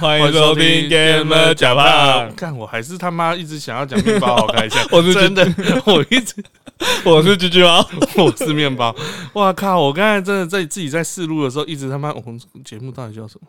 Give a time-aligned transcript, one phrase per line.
[0.00, 2.30] 欢迎收听《Gamer 假胖》。
[2.36, 5.44] 看我还是他妈一直想要讲面包好开心， 我是真的，
[5.86, 6.34] 我一直
[7.04, 7.84] 我是居居猫，
[8.16, 8.94] 我是面包。
[9.32, 9.80] 哇靠！
[9.80, 13.48] 我刚才真的在自己在试录的时候，一直他妈我们节目到底叫什么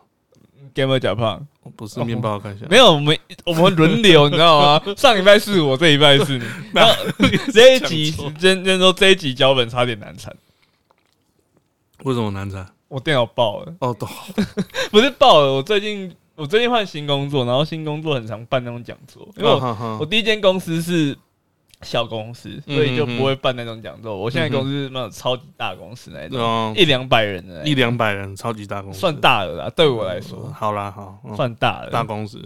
[0.74, 1.46] ？Gamer 假胖。
[1.76, 4.82] 不是面包好开心，没有，我们我们轮流，你知道吗？
[4.96, 6.44] 上礼拜是我，这礼拜是你。
[6.74, 6.92] 然后
[7.52, 10.34] 这一集，真真说这一集脚本差点难产，
[12.02, 12.66] 为什么难产？
[12.88, 14.08] 我电脑爆了，哦，懂。
[14.90, 21.14] 不是爆了，我最近我最近换新工作，然后新工作很常办那种讲座，因为我我第一间公司是
[21.82, 24.16] 小公司，所以就不会办那种讲座。
[24.16, 31.36] 我现在公司是那种超级大公司那种，哦，一两百人的，一两百人，超级大公司，算大的啦，对我来说好啦，好，嗯。
[31.36, 31.90] 算大的。
[31.90, 32.38] 大公司。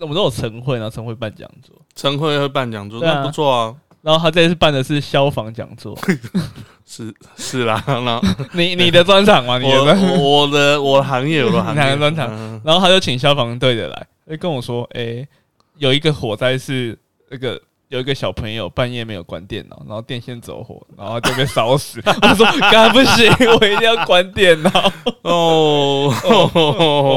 [0.00, 3.14] 我们都有晨会，然后晨会办讲座，晨会会办讲座，啊。
[3.14, 3.74] 那不错啊。
[4.08, 5.94] 然后他这次办的是消防讲座，
[6.86, 8.18] 是是啦，那
[8.58, 9.58] 你你的专场吗？
[9.58, 12.26] 你的我专我的我的行业， 我的行业专场。
[12.32, 12.58] 嗯。
[12.64, 15.28] 然后他就请消防队的来，就跟我说，哎、
[15.76, 16.98] 有一个火灾是
[17.28, 22.00] 那个有一个小朋友半夜没有关电脑，然后电线走火，然后就被烧死。
[22.04, 24.92] 我说，刚不行，我一定要关电脑。
[25.22, 26.12] 哦，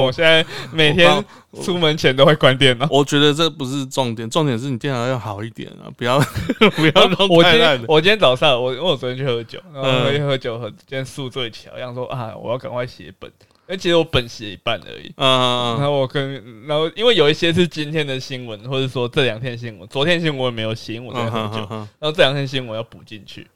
[0.06, 1.24] 我现在每天
[1.62, 2.88] 出门前都会关电脑。
[2.90, 6.18] 我觉得这不是重点，重点是你电脑要好一点啊，不要
[6.78, 7.52] 不要弄我今。
[7.54, 13.30] 天我今天早上我因为我昨天去喝酒，然后嗯我一喝酒喝，今天宿醉起来，我想说啊，我要赶快写本，
[13.72, 15.14] 因为其实我本写一半而已。
[15.16, 21.62] 然嗯，后我跟，然后因为有一些是今天的新闻，或者说这两天新闻，昨天新闻我也没有写，因为我在喝酒。
[21.62, 23.48] 嗯哼哼哼然后这两天新闻要补进去，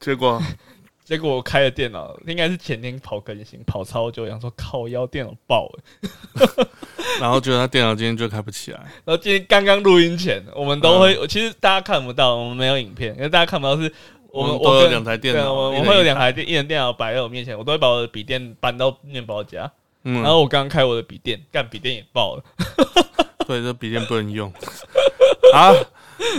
[0.00, 0.42] 结果
[1.04, 6.66] 结果我开了电脑，应该是前天跑更新，跑超久，想说靠腰电脑爆了。
[7.20, 13.92] 然后觉得他电脑今天就开不起来，然后今天刚刚录音前，我们都会，其实大家看不到，我们没有影片，因为大家看不到是
[14.32, 19.70] 我们我有跟两台电脑我我会有两台电，一人电脑摆在我面前，我都会把我的笔电搬到面包夹，
[20.04, 20.22] 嗯。
[20.22, 22.44] 然，后我刚刚开我的笔电，干笔电也爆了。
[23.46, 24.52] 对，这笔电不能用。
[25.52, 25.74] 啊，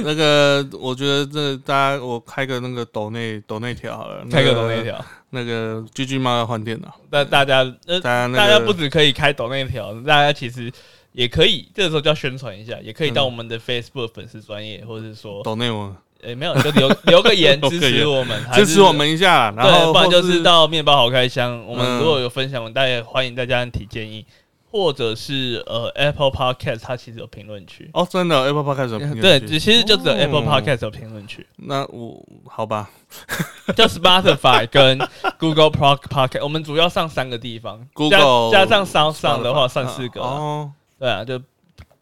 [0.04, 10.72] 那个我觉得这大家我开个那个抖内抖内条好了，开个抖内，条，那个居居猫要换电脑，那大家呃大家那个大家不只可以开抖内条，大家其实
[11.12, 18.92] 也可以，这个时候就要宣传一下，也可以到我们的 Facebook 粉丝专业，或者是说，抖内我诶、没有就留留个言 支持我们，支持我。
[18.92, 21.66] 们一下，然对，后不然就是到面包好开箱。
[21.66, 24.26] 我们嗯如果有分享，我们大家也欢迎大家提建议，
[24.70, 27.90] 或者是呃 Apple Podcast 它其实有评论区。
[27.94, 32.90] 哦，真的 Apple Podcast 有评论对，其实就只有 Apple 哦 Podcast 有评论区，那我好吧，
[33.76, 34.98] 就 Spotify 跟
[35.40, 40.30] Google Pod Podcast，我们主要上三个地方 Google 加加上 Sound 上的话上四个啊。
[40.30, 41.42] 哦，对啊，就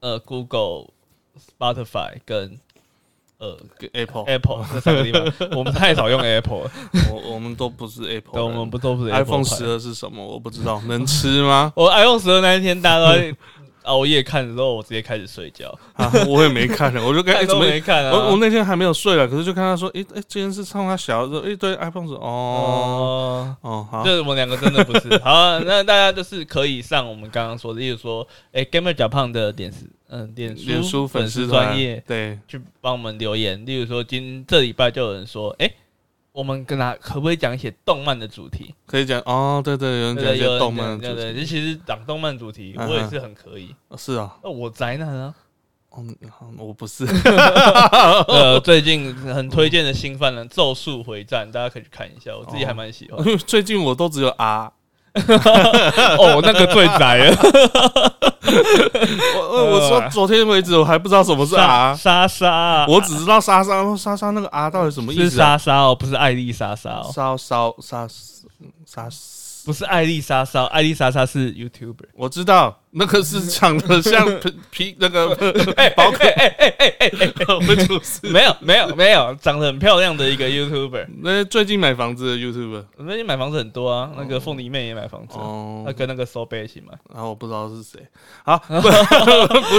[0.02, 0.88] 呃 Google、
[1.58, 2.58] Spotify 跟
[3.40, 3.58] 呃
[3.94, 5.24] Apple，Apple 这三个地方，
[5.58, 6.72] 我们太少用 Apple，了
[7.12, 10.22] 我我们都不是 Apple，对，我们不都不是 Apple iPhone 十二是什么？
[10.26, 11.72] 我不知道，能吃吗？
[11.78, 13.34] 我 iPhone 十二那一天，大家都在
[13.90, 18.12] 熬夜看的时候，我直接开始睡觉，啊，我也没看，我就跟 哎看都怎么没看啊。
[18.14, 23.70] 我我那天还没有睡了，可是就看他说，诶诶，今天是唱他小的时候，诶，对，iPhone 说哦哦。
[23.70, 33.64] 哦好，就是我们两个真的不是 好啊、那大家就是可以上我们刚刚说的，例如说，哎、g a m e r 假胖的点丝，嗯，脸脸书粉粉丝专业对，去帮我们留言。
[33.66, 35.72] 例如说，今这礼拜就有人说，哎、
[36.40, 38.74] 我们跟他可不可以讲一些动漫的主题？
[38.86, 43.76] 可以讲哦，对对，有人讲一些动漫的主题，其实讲动漫主题，我也是很可以。
[43.90, 45.36] 哦是啊，那我宅男啊，
[45.98, 46.16] 嗯，
[46.58, 47.06] 我不是，
[48.30, 53.38] 呃，最近很推荐的新番呢，《咒术回战》，大家可以去看一下，我自己还蛮喜欢。
[53.40, 54.72] 最近我都只有 R，
[56.18, 57.36] 哦，那个最宅了，
[59.36, 65.58] 我我我说昨天为止我还不知道什么是莎 R，莎莎，我只知道莎莎莎莎那个 R 到底什么意思啊？
[65.58, 68.08] 莎莎哦，不是艾丽莎莎哦，莎莎莎
[68.85, 69.09] 莎，
[69.66, 72.06] 不是艾丽莎莎，艾丽莎莎是 YouTuber。
[72.16, 75.36] 我知道那个是长得像 皮皮那个
[75.76, 81.06] 哎宝可梦主持没有没有没有，长得很漂亮的一个 YouTuber。
[81.22, 86.97] 那最近买房子的 YouTuber，最近买房子很多啊，那个凤梨妹也买房子啊，哦那，跟那个 So 贝一起买。
[87.14, 88.00] 然后我不知道是谁。
[88.44, 88.82] 好， 不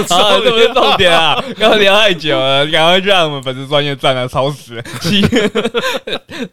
[0.03, 1.43] 错，这不是重重点啊！
[1.57, 4.83] 刚刚聊太久了，赶快去让我们粉丝专业站啊，超死了！
[5.01, 5.21] 七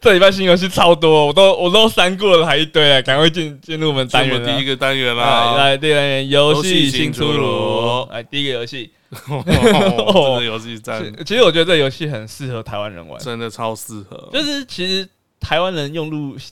[0.01, 3.01] 这礼拜新游戏超多，我都我都删过了，还一堆啊！
[3.01, 5.55] 赶快进进入我们单元第一个个单元来啦。
[5.55, 7.41] 来第一个单元游游戏新出出炉。
[7.41, 8.91] 炉，来第一个游戏，
[9.29, 15.07] 哦这个游戏站是其实我觉得这游戏很适合台湾人玩，真的超适合，就是其实
[15.39, 16.51] 台湾人用路习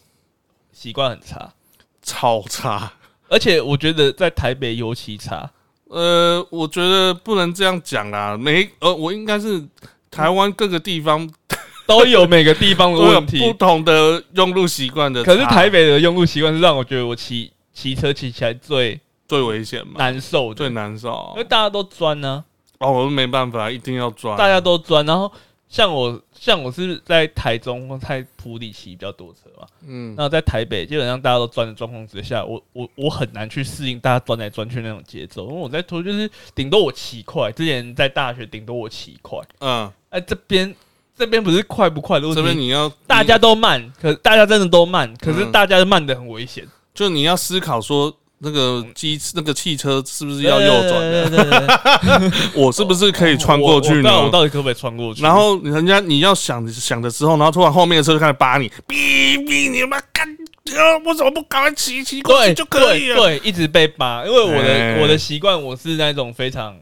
[0.72, 1.54] 习惯很差，
[2.02, 2.92] 超差。
[3.30, 5.50] 而且我觉得在台北尤其差。
[5.90, 8.38] 呃，我觉得不能这样讲啦。
[8.38, 9.64] 每呃，我应该是
[10.12, 11.30] 台湾各个地方
[11.88, 13.40] 都有每个地方的问题。
[13.40, 15.24] 不，同的用路习惯的。
[15.24, 21.32] 可是台北的用路习惯是让我觉得我骑骑车骑起来最最危险嘛，难受最的，难受。
[21.36, 21.44] 因为。
[21.44, 22.44] 大家都钻呢、
[22.80, 24.38] 哦，我没办法，一定要钻。
[24.38, 25.32] 大家都钻，然后
[25.70, 40.74] 像我像我是在台中或在普里骑比较多车嘛，嗯，那在台北基本上大家都钻的状况之下，我我我很难去适应大家钻来钻去那种节奏，因为我在拖就是顶多我骑快，之前在大学顶多我骑快，嗯，哎、这边
[41.18, 45.52] 这边不是快不快的问题，这边你要大家都慢，可大家真的都慢，可是嗯。
[45.52, 48.16] 大家慢的很危险，就你要思考说。
[48.40, 51.30] 那个机那个汽车是不是要右转的？
[51.30, 52.32] 对对对对对
[52.62, 54.30] 我是不是可以穿过去呢我？
[54.30, 55.24] 到底可不可以穿过去？
[55.24, 60.28] 然后人家你要想想的时候，然后突然后面的车就开始扒你，哔哔，你他妈干！
[60.76, 63.16] 呃我怎么不赶快骑骑过去就可以了？
[63.16, 66.76] 对，对一直被扒，因为我的、哎我的习惯，我是那种非常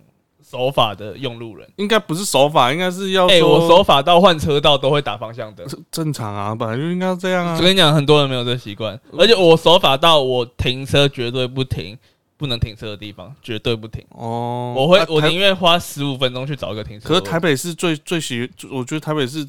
[0.50, 1.68] 守法的用路人。
[1.77, 5.65] 应该不是手法，应该是要哎、说我守法到换车道都会打方向灯。
[5.92, 7.62] 正常啊，本来就应该要这样啊我。
[7.62, 11.97] 跟你讲，很多人没有这个习惯，而且我守法到我停车绝对不停，
[12.38, 14.03] 不能停车的地方绝对不停。
[14.09, 17.09] 哦，我会，我宁愿花十五分钟去找一个停车位。
[17.09, 19.45] 可是台北市最最喜，我觉得台北市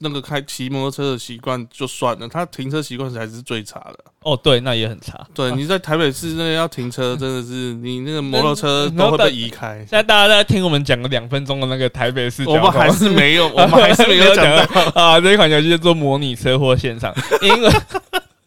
[0.00, 3.98] 那个开骑摩托车的习惯就算了，他停车习惯才是最差的。
[4.20, 5.26] 哦，对，那也很差。
[5.32, 9.86] 对，你在台北市那个要停车，真的是你那个摩托车都会被移开现。
[9.88, 14.90] 在大家在听我们讲了两分钟的那个台北市 我们还是没有，我们还是没有 讲到。
[14.90, 17.72] 到啊，这一款游戏叫做模拟车祸现场，英文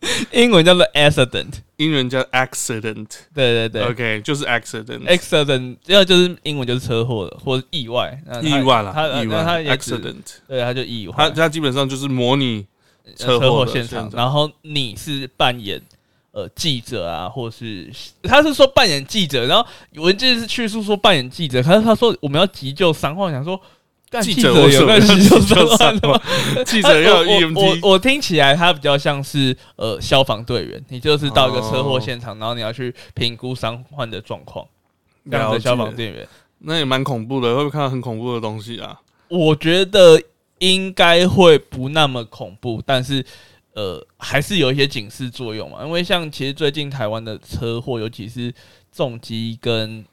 [0.31, 3.83] 英文叫做 accident，英文叫 accident，OK，、对对对。
[3.83, 12.65] OK，就是 accident，accident，要就是英文就是车祸了或者意外，那意外啦他，意那它外也，accident，对，他就意外，他他基本上就是模拟
[13.15, 14.17] 车祸的现场，现场。
[14.17, 15.81] 然后你是扮演。
[16.31, 17.91] 呃，记者啊，或是
[18.21, 23.59] 他是说扮演记者，然后文件是叙述说扮演记者，可是他说我们要急救伤患，想说
[24.09, 26.21] 干记记者有者为什么要那急救急救伤吗？
[26.65, 34.65] 记者要有我我 EMT，我我听起来他比较像是呃消防队员，你就是到一个车祸哦现场，然后你要去评估伤患的状况，
[35.29, 36.27] 这样消防队员，
[36.59, 38.99] 那也蛮恐怖的，会不会看到很恐怖的东西啊？
[39.27, 40.21] 我觉得
[40.57, 43.25] 应该会不那么恐怖，但是。
[43.75, 48.53] 呃，还是有一些警示作用嘛，因为像其实最近台湾的车祸，尤其是
[48.91, 50.03] 重机跟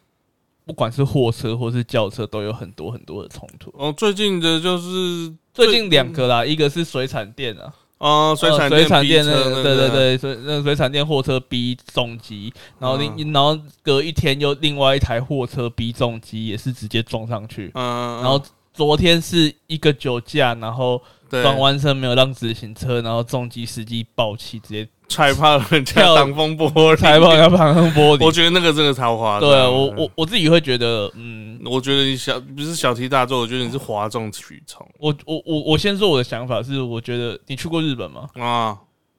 [0.67, 3.73] 不管是货车或是轿车，都有很多很多的冲突。
[3.79, 17.71] 哦，最近的就是最近两个啦，一个是水产店啊，哦，水产呃水产店那个，对对，对，水那个水产店货车逼重机，然后另、然后隔一天又另外一台货车逼重机，也是直接撞上去。
[17.75, 18.43] 嗯，然后
[18.75, 28.25] 昨天是一个酒驾，然后对转弯车没有让直行车，然后重机司机爆气，直接踹爆人挡风玻璃，踩爆人家挡风玻璃。
[28.25, 29.49] 我觉得那个真的超夸张。
[29.49, 38.29] 对啊，我我我自己会觉得，嗯，我觉得你小不是小题大做，我觉得你是哗众取宠我我我我先说我的想法是，我觉得你去过日本吗？
[38.35, 38.79] 啊。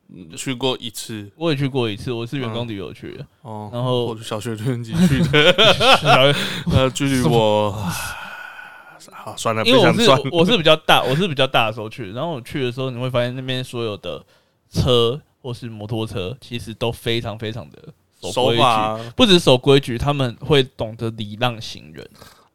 [0.10, 3.26] 嗯去过一次我也去过一次，我是员工旅游去的。
[3.42, 6.34] 哦，然后我小学六年级 去的，
[6.72, 7.72] 呃，距离我
[9.12, 10.30] 好算了，不因为我是。
[10.32, 14.24] 我是比较大，我是比较大的时候去，然后我去的时候，你会发现那边所有的
[14.72, 17.82] 车或是摩托车，其实都非常非常的
[18.22, 22.06] 守手规矩，不止守规矩，他们会懂得礼让行人。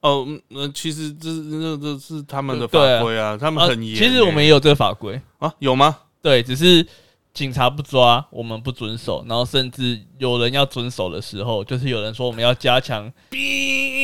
[0.03, 3.99] 哦，嗯呃，其实这这这是他们的法规啊，他们啊很严欸。
[3.99, 5.97] 其实我们也有这个法规，啊，有吗？
[6.21, 6.87] 对，只是
[7.33, 13.11] 警察不抓，我们不遵守，然后甚至有人要遵守的时候，就是有人说我们要加强，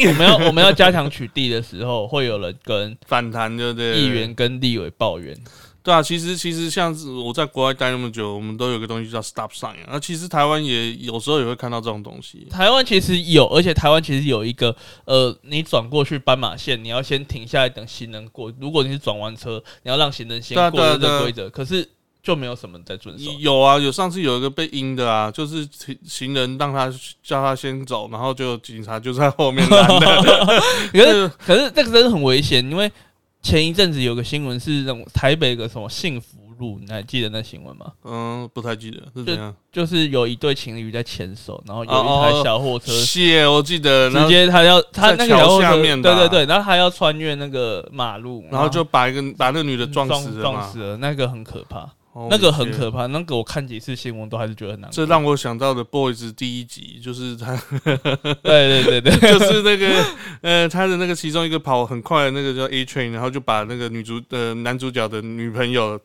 [0.07, 4.01] 我们要我们要加强取缔的时候，会有人跟反弹对不对？
[4.01, 5.37] 议员跟立委抱怨。
[5.89, 9.93] 对啊，其实其实像是我在国外待那么久，我们都有个东西叫 stop sign 啊。
[9.93, 12.47] 那其实台湾也有时候也会看到这种东西。
[12.51, 14.77] 台湾其实有，而且台湾其实有一个
[15.07, 18.53] 呃，你转过去斑马线，你要先停下来等行人过。
[18.61, 21.49] 如果你是转弯车，你要让行人先过，这个规则。
[21.49, 21.89] 可是
[22.23, 23.31] 就没有什么人在遵守。
[23.39, 26.93] 有啊，有上次有一个被阴的啊，就是行行人让他
[27.23, 30.23] 叫他先走，然后就警察就在后面拦的。
[30.93, 32.93] 可是 可是这个真的很危险，因为
[33.43, 37.93] 前一阵子有个新闻是那种台北有个什么幸福路，你还记得那新闻吗？
[38.05, 39.55] 嗯，不太记得是怎样。
[39.71, 42.91] 就是有一对情侣在牵手，然后有哦一台小货车。
[42.93, 50.81] 谢，我记得，直接他要他那个小货在桥下车，面对对对，然后他要穿越那个马路，然后就把一个把那个女的撞死了撞死。
[50.81, 51.89] 了，那个很可怕。
[52.19, 54.95] 哦那个很可怕，那个我看几次新闻都还是觉得很难过。
[54.95, 57.57] 这让我想到的《Boys》第一集，就是他，
[58.43, 60.05] 对对对对， 就是那个
[60.43, 65.99] 呃，他的那个其中一个跑很快的那个叫 A Train，然后就把那个女主呃男主角的女朋友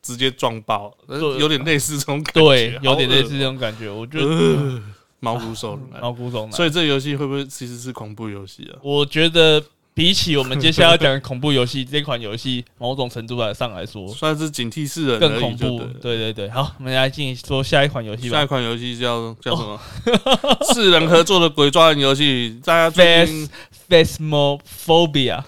[0.00, 4.82] 直接撞爆，有点类似这种感觉，对，有点类似这种感觉，我觉得呃
[5.20, 6.00] 毛骨悚然。
[6.00, 6.52] 毛骨悚然。
[6.52, 8.78] 所以这个游戏会不会其实是恐怖游戏啊？
[8.82, 9.62] 我觉得
[9.98, 15.92] 比起我们接下来要讲的恐怖游戏，这款游戏某种程度来上来说算是警惕世人而已更恐怖就对了。
[16.00, 18.46] 对对对，好，我们来进行说下一款游戏吧下一。
[18.46, 19.80] 款游戏叫叫什么？
[20.72, 23.48] 四人合作的鬼抓人游戏，大家最近
[23.88, 25.42] Phasmophobia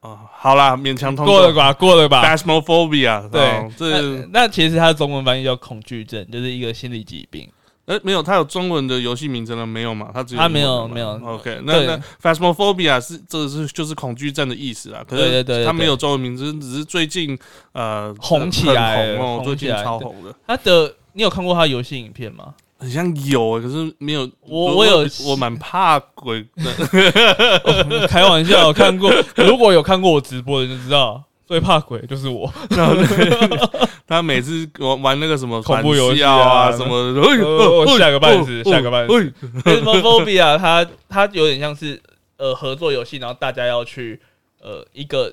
[0.00, 1.72] 哦，好啦，勉强通过了吧？
[1.72, 7.48] 过了吧？Phasmophobia，对哦，这那那其实它的中文翻译叫恐惧症，就是一个心理疾病。
[7.86, 10.10] 呃没有，它有中文的游戏名称了没有嘛？
[10.14, 15.04] 它只有它没有没有 OK，那那 Phasmophobia 是这个是就是恐惧症的意思啊。
[15.06, 17.38] 可对对对对是它没有中文名字，只是最近
[17.72, 20.34] 呃红起来很红哦，最近超红的。
[20.46, 22.54] 它的你有看过它游戏影片吗？
[22.76, 24.28] 很像有欸，可是没有。
[24.40, 27.60] 我我有我蛮 怕鬼的。
[27.64, 29.10] 哦开玩笑，有看过。
[29.36, 32.52] 如果有看过我直播的，就知道最怕鬼就是我。
[32.70, 33.68] 然后那
[34.06, 39.34] 他每次玩玩那个什么恐怖游戏啊啊什么我吓个半死哦吓个半死
[39.64, 42.00] 什么 Phobia 它它有点像是
[42.36, 44.20] 呃合作游戏，然后大家要去
[44.60, 45.32] 呃一个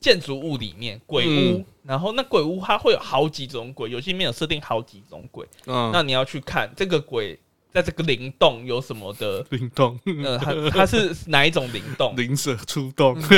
[0.00, 1.64] 建筑物里面鬼屋，嗯。
[1.84, 7.38] 然后那鬼屋它会有好几种鬼，游戏里面有设定好几种鬼，嗯，那你要去看这个鬼
[7.74, 9.44] 在这个灵动有什么的。
[9.50, 12.14] 灵动，呃，它它是哪一种灵动？
[12.16, 13.28] 灵蛇出动， 不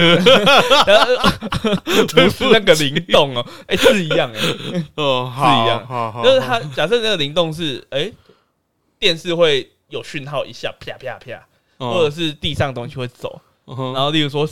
[2.29, 4.39] 是那个灵动哦， 哎、是一样哎、
[4.97, 5.87] 哦，是一样。
[5.87, 8.13] 好好，就是它假设那个灵动是哎、
[8.99, 11.43] 电视会有讯号一下啪啪啪，
[11.79, 14.47] 哦，或者是地上东西会走，然然后例如说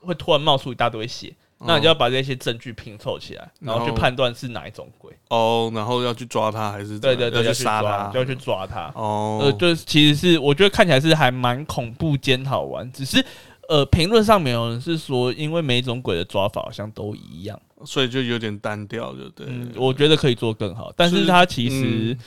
[0.00, 5.12] 会突然冒出一大堆血，那你就要把这些证据拼凑起来，然后去判断是哪一种鬼。
[5.28, 8.92] 哦，然后要去抓他还是对对对，要去杀抓，他，就要去抓他。
[8.94, 13.24] 哦，呃，就是其实是我觉得看起来是还蛮恐怖兼好玩，只是
[13.68, 19.46] 呃评论上面有人是说，因为每一种鬼的抓法好像都一样，所以就有点单调，就对。
[19.48, 22.18] 嗯，我觉得可以做更好，但是是它其实嗯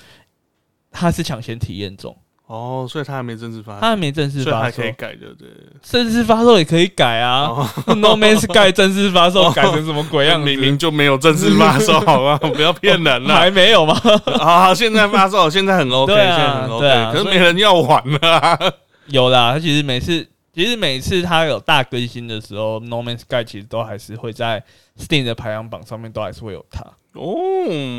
[0.91, 2.15] 它是抢先体验中，
[2.47, 5.47] 哦，所以他还没正式发，他还没正式发售所以还可，以改的，对。
[5.81, 7.47] 正式发售也可以改啊。
[7.47, 10.45] 哦 No Man's Sky 正式发售改成什么鬼样子？
[10.45, 13.35] 明明就没有正式发售， 好吧，不要骗人了。
[13.35, 13.99] 还没有吗？
[14.39, 18.59] 啊，现在发售，现在很 OK，对啊现在很 OK，对啊可是没人要玩了啊。
[19.07, 24.63] 有啦，他其实每次，其实每次他有大更新的时候，No Man's Sky 其实都还是会在
[24.99, 26.81] Steam 的排行榜上面都还是会有它。
[27.13, 27.33] 哦，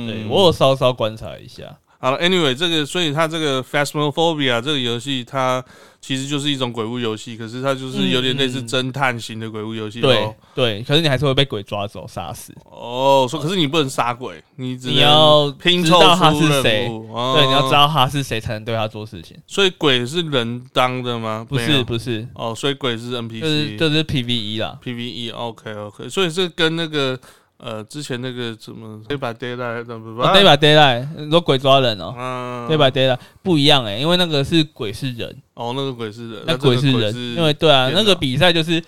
[0.07, 1.65] 对我有稍稍观察一下，
[2.07, 5.65] 好了，Anyway，这个所以它这个 Phasmophobia 这个游戏，它
[6.01, 10.37] 其实就是一种鬼屋游戏，可是它就是有点类似侦探型的鬼屋游戏对咯。
[10.55, 17.73] 对，可是你还是会被鬼抓走杀死，哦，说可是你不能杀鬼，你只你要拼凑他是谁，对，你要知。
[17.73, 21.45] 道他是谁才能对他做事情，所以鬼是人当的吗？
[21.49, 27.19] 不是不是，哦，所以鬼是就是 NPC，就是 PVE 啦，PVE OK OK，所以是跟那个
[27.59, 32.15] 呃之前那个什么 Day by Daylight 的不哦 Day by Daylight，你说鬼抓人哦？
[32.17, 38.83] 嗯，Day by Daylight 不一样哎，因为那个是鬼是人，哦那个鬼是人，那这个鬼是人，因为对啊，那个比赛就是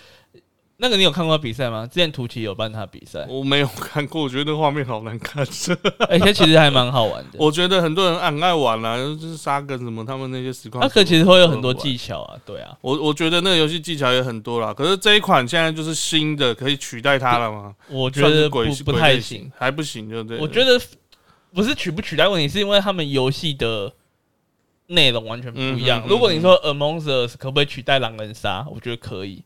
[0.81, 1.85] 那个你有看过比赛吗？
[1.87, 5.45] 之前图奇有办他比赛，我没有看过，我觉得那个画面好难看。
[6.09, 7.39] 而且其实还蛮好玩的。
[7.39, 17.75] 我觉得很多人很爱玩啦、就是杀跟什么他们那些实况主，那可其实会有很多技巧啊，对啊，我我觉得那个游戏技巧也很多啦，可是这一款现在就是新的，可以取代它了吗？
[17.89, 20.43] 我觉得不鬼不太行。，还不行，就对了。
[20.43, 20.81] 我觉得
[21.53, 23.93] 不是取不取代问题，是因为他们游戏的
[24.87, 26.03] 内容完全不一样嗯。
[26.03, 29.43] 哼如果你说 Among Us 可不可以取代狼人杀，我觉得可以，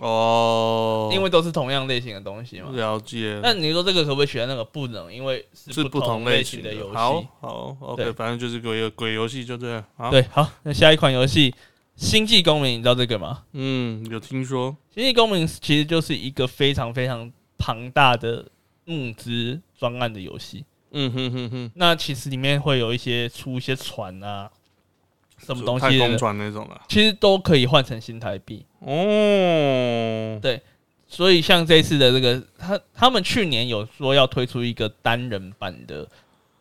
[0.00, 2.70] 哦，因为都是同样类型的东西嘛。
[2.72, 4.64] 了解，那你说这个可不可以取代那个？
[4.64, 7.28] 不能，因为是不同类型的游好戏。
[7.40, 9.84] 好，OK，反正就是鬼鬼游戏就这样。
[9.96, 11.50] 好，对，好，那下一款游戏
[11.96, 13.42] 《星际公民》，你知道这个吗？
[13.52, 18.44] 嗯，有听说，《星际公民》其实就是一个非常非常庞大的
[18.84, 20.64] 募资专案的游戏。
[20.96, 24.48] 嗯哼哼哼，那其实里面会有一些出一些船啊，
[25.44, 26.80] 什么东太空船那种的。
[26.88, 28.64] 其实都可以换成新台币。
[28.78, 28.94] 哦，
[31.06, 35.98] 所以像这次的这个，他他们去年有说要推出一个单人版的，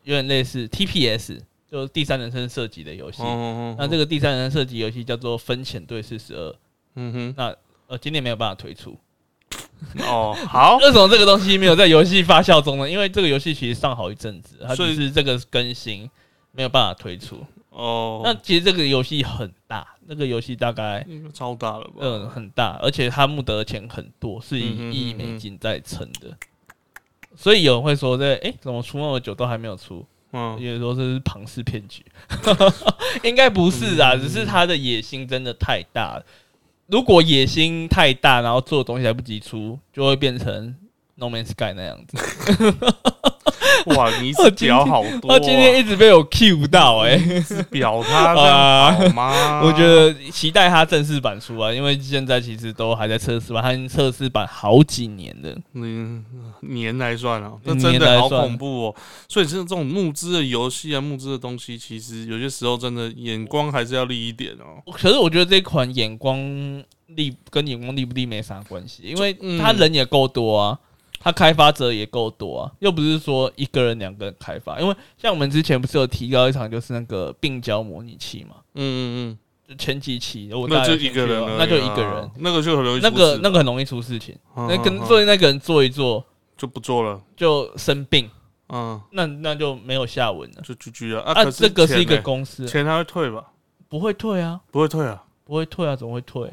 [0.04, 1.40] 有点类似 TPS，
[1.72, 3.24] 就是第三人称射击的游戏。
[3.24, 6.50] 哦，那这个第三人称射击游戏叫做《分遣队四十二》，
[6.96, 7.56] 嗯哼，那
[7.88, 8.98] 呃今年没有办法推出。
[10.00, 12.90] 哦，好， 为什么这个东西没有在游戏发酵中呢？
[12.90, 16.10] 因为这个游戏其实上好一阵子，它所以只是这个更新
[16.52, 17.44] 没有办法推出。
[17.74, 21.94] 哦，那其实这个游戏很大，那个游戏大概超大了吧？
[22.00, 26.38] 嗯很大，而且他募得的钱很多，是以一亿美金在撑的。
[27.36, 30.06] 所以有人会说这，诶怎么出那么久都还没有出？
[30.34, 32.06] 嗯，有人说这是庞氏骗局，
[33.24, 36.26] 应该不是嗯啊，只是他的野心真的太大了。
[36.88, 40.76] 如果野心太大，然后做的东西来不及出，就会变成
[41.16, 42.18] No Man's Sky 那样子。
[43.96, 47.18] 哇，你表好多、他今天一直被我 cue 到 哎、
[47.70, 49.62] 表他这样啊好吗？
[49.66, 55.56] 我觉得期待他正式版出啊，因为现在其实都还在测试版，他已经测试版好几年了。
[55.74, 56.24] 嗯
[56.62, 58.96] 年来算啊，那年真的好恐怖哦。
[59.28, 64.82] 所以是这种募资的游戏啊，募资的东西，其实有些时候真的眼光还是要利一点哦。
[64.94, 66.38] 可是我觉得这款眼光
[67.08, 70.80] 利跟眼光利不利没啥关系，因为嗯他人也够多啊，
[71.24, 74.80] 他开发者也够多啊，又不是说一个人两个人开发。
[74.80, 79.38] 因为像我们之前不是有提到一场就是那个病娇模拟器嘛，嗯嗯
[79.70, 86.24] 嗯前几期我嗯，那就一个人那就一个人，那个就很容易那个那个很容易出事情，嗯那跟嗯嗯所以那个人做一做
[86.58, 88.30] 就不做了，就生病，
[88.70, 90.62] 嗯，那那就没有下文了。
[90.62, 91.24] 就 GG 啊。
[91.26, 93.46] 啊，啊，可这个是一个公司，钱他会退吧？
[93.88, 95.24] 不会退啊，不会退啊。
[95.46, 96.50] 不会退啊，怎么会退？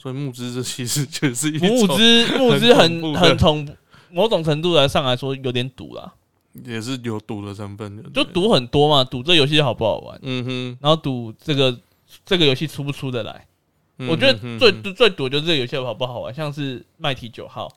[0.00, 3.68] 所以募资这其实就是一种募资募资很很很从
[4.10, 6.14] 某种程度来上来说有点赌啦，
[6.64, 8.22] 也是有赌的成分的，就。
[8.32, 11.76] 赌很多嘛，赌这游戏好不好玩，嗯哼，然后赌这个
[12.24, 13.44] 这个游戏出不出得来。
[13.98, 17.68] 嗯我觉得哼最哼最赌就是这个游戏好不好玩，像是麦提九号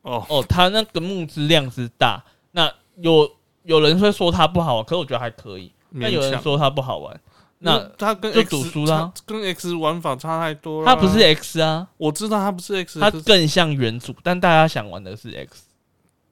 [0.00, 2.72] 哦，哦，它那个募资量之大，那
[3.02, 3.30] 有
[3.64, 5.70] 有人会说它不好玩，可是我觉得还可以。
[6.00, 7.20] 但有人说它不好玩，
[7.60, 9.12] 那他跟就 X 赌输啦。
[9.14, 10.86] 差跟 X 玩法差太多了。
[10.86, 15.62] 它不是 X 啊，我知道他不是 X，可是更像原主，但大家想玩的是 X，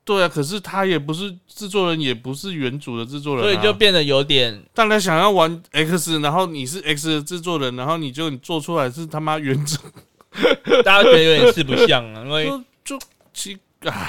[0.04, 9.78] 对啊，可是他也不是制作人，也不是原主的制作人、啊，所以就变得有点大家想要玩 X，然后你是 X 的制作人，然后你就你做出来是他妈原主，
[10.84, 12.46] 大家觉得有点四不像啊，因为
[12.84, 13.58] 就就奇啊，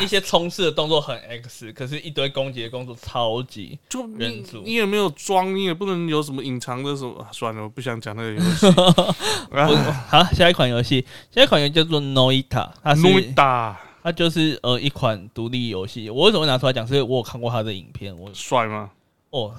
[0.01, 3.77] 一些冲刺的动作很 X，可是一堆攻击的动作超级。
[3.89, 8.65] 就你原主你也没有装，你也不能有什么隐藏的什么，啊算了，我不想讲那个游戏。
[10.09, 16.09] 好，下一款游戏，下一款游戏叫做 Noita，它是 Noita，它就是呃一款独立游戏。
[16.09, 16.87] 我为什么会拿出来讲？
[16.87, 18.89] 是因为我有看过它的影片，我帅吗？
[19.29, 19.53] 哦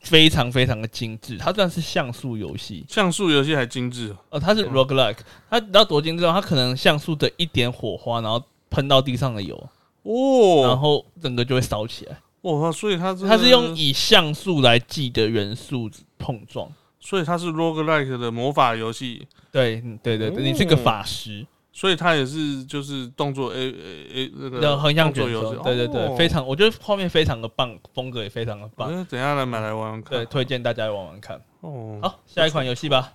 [0.00, 1.36] 非常非常的精致。
[1.36, 5.18] 它算是像素游戏，像素游戏还精致，呃，它是 roguelike，
[5.50, 6.32] 它你知道多精致吗？
[6.32, 8.40] 它可能像素的一点火花，然后
[8.76, 9.56] 喷到地上的油，
[10.02, 12.18] 哦然哦，后整个就会烧起来。
[12.42, 16.70] 哇，所以它这个它是用，以像素来记的元素碰撞。
[17.00, 30.18] 所以它是 roguelike 的魔法游戏，对，嗯对对对，你是个法师，所以它也是就是动作 A A A 那个的横向卷动作游戏轴，，对对对，哦非常，我觉得画面非常的棒，风格也非常的棒，哎等一下来买来玩玩看。
[30.18, 31.40] 对，推荐大家玩玩看。
[31.62, 33.14] 哦，好，下一款游戏吧。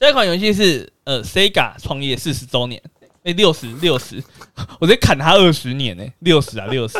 [0.00, 2.82] 下一款游戏是呃，Sega 创业四十周年，
[3.24, 4.22] 哎，六十六十，
[4.80, 6.98] 我直接砍他二十年呢，六十啊六十，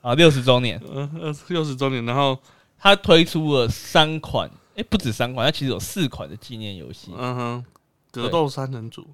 [0.00, 2.38] 啊六十周年，嗯，呃，六十周年，然后
[2.78, 7.10] 他推出了三款，哎，不止三款，他其实有四款的纪念游戏。
[7.14, 7.64] 嗯哼，
[8.10, 9.06] 格斗三人组，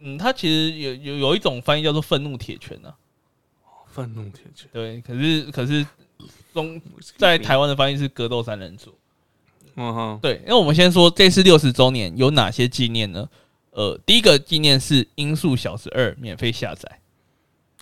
[0.00, 2.94] 嗯，他其实有有有一种翻译叫做愤怒铁拳啊，
[3.86, 5.86] 愤怒铁拳，对，可是可是
[6.52, 6.78] 中
[7.16, 8.94] 在台湾的翻译是格斗三人组。
[9.76, 13.26] 嗯哼，对，那我们先说这次六十周年有哪些纪念呢？
[13.76, 16.98] 呃，第一个纪念是《音速小子二》免费下载，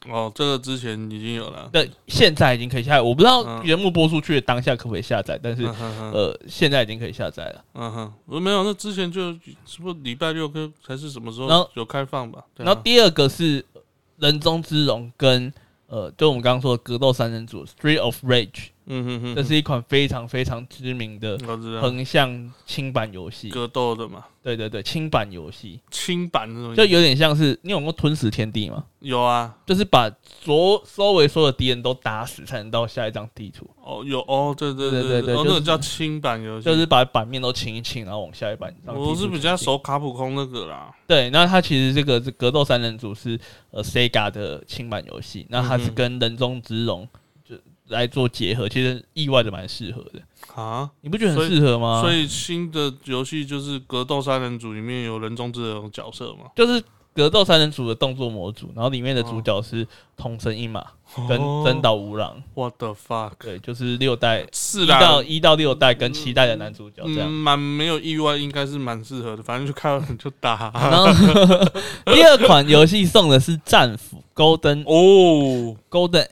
[0.08, 3.00] 哦，这个之前已经有了，对，现在已经可以下载。
[3.00, 7.64] 我不知道嗯节目播出去的当下可不可以下载，但是呃，现在已经可以下载了。
[7.74, 9.38] 嗯哼，我没有，那之前就是
[9.80, 12.44] 不是礼拜六跟还是什么时候有开放吧？
[12.56, 13.64] 然后第二个是
[14.18, 15.52] 人中之龙跟
[15.86, 18.50] 呃，就我们刚刚说的格斗三人组《Street of Rage》，
[18.86, 21.38] 嗯哼哼，这是一款非常非常知名的
[21.80, 23.48] 横向轻版游戏。
[23.48, 28.84] 格斗的嘛，对对对，轻版游戏轻版那种，就有点像是你有过吞食天地吗？
[29.00, 30.10] 有啊，就是把
[30.42, 33.68] 所周围所有敌人都打死，才能到下一张地图。
[33.82, 38.74] 哦有哦，对对对对对哦，那个叫轻版游戏，就是把版面都清一清，然后往下一版。
[38.86, 39.54] 我是比较。
[39.64, 43.38] 熟卡普空那个啦，对，那它其实这个是格斗三人组是
[43.70, 47.08] 呃 Sega 的轻版游戏，那它是跟人中之龙就
[47.88, 50.20] 来做结合，其实意外的蛮适合的。
[50.54, 52.00] 啊，你不觉得很适合吗？
[52.00, 60.84] 所以新的游戏就是格斗三人组里面有人中之龙角色嘛，就是格斗三人组的动作模组，然后里面的主角是桐生一马
[61.28, 63.32] 跟真岛无郎，What the fuck？
[63.38, 67.30] 对，就是六代一是啦，到一到六代跟七代的男主角这嗯，样。
[67.30, 70.72] 蛮没有意外，应该是蛮适合的，反正就看到就打。
[70.74, 71.06] 然后
[72.12, 76.26] 第二款游戏送的是战斧 Golden 哦 Golden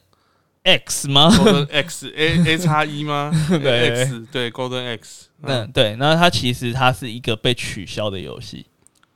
[0.64, 3.33] X 吗？，Golden X A A 叉一吗？
[3.51, 5.29] 对 X 对 Golden X。
[5.42, 8.66] 嗯，对，那它其实它是一个被取消的游戏，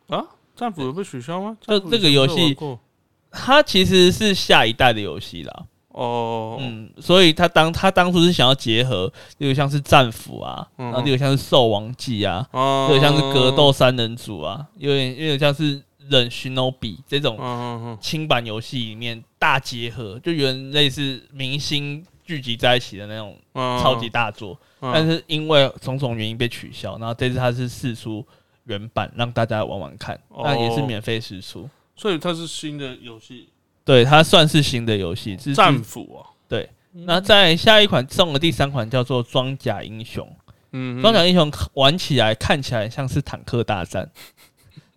[0.08, 0.22] 啊，
[0.56, 1.56] 战斧有被取消吗？
[1.60, 2.56] 就这个游戏
[3.30, 5.64] 它其实是下一代的游戏啦。
[5.88, 23.80] 哦，嗯，所以他当他当初是想要结合，例如像是战斧啊，嗯然后例如像是兽王记啊，哦有点像是格斗，三人组啊，有点有点像是忍 Shinobi 这种嗯嗯轻版游戏里面大结合，就有点类似明星聚集在一起的那种嗯。
[23.80, 24.90] 超级，大作，嗯。
[24.92, 28.26] 但是因为种种原因被取消，然后这次它是试出
[28.64, 30.42] 原版让大家玩玩看，哦。
[30.42, 31.70] 那也是免费试出。
[31.94, 33.48] 所以它是新的游戏？
[33.84, 36.68] 对，它算是新的游戏，是战斧啊，对。
[36.90, 40.28] 那在下一款送的第三款叫做装甲英雄，
[40.72, 44.10] 嗯，装甲英雄玩起来看起来像是坦克大战，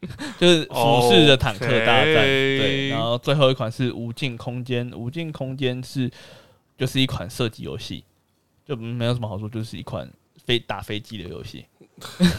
[0.39, 2.05] 就是俯视的坦克大战。
[2.05, 6.09] 对，然后最后一款是无尽空间，无尽空间是
[6.77, 8.03] 就是一款射击游戏，
[8.65, 10.09] 就没有什么好说，就是一款
[10.45, 11.65] 飞打飞机的游戏。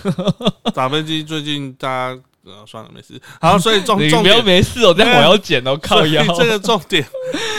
[0.74, 6.24] 打飞机最近大家呃算了没事，好，所以重 点不要重点没事哦，这样我要剪哦，靠腰。
[6.38, 7.06] 这个重点，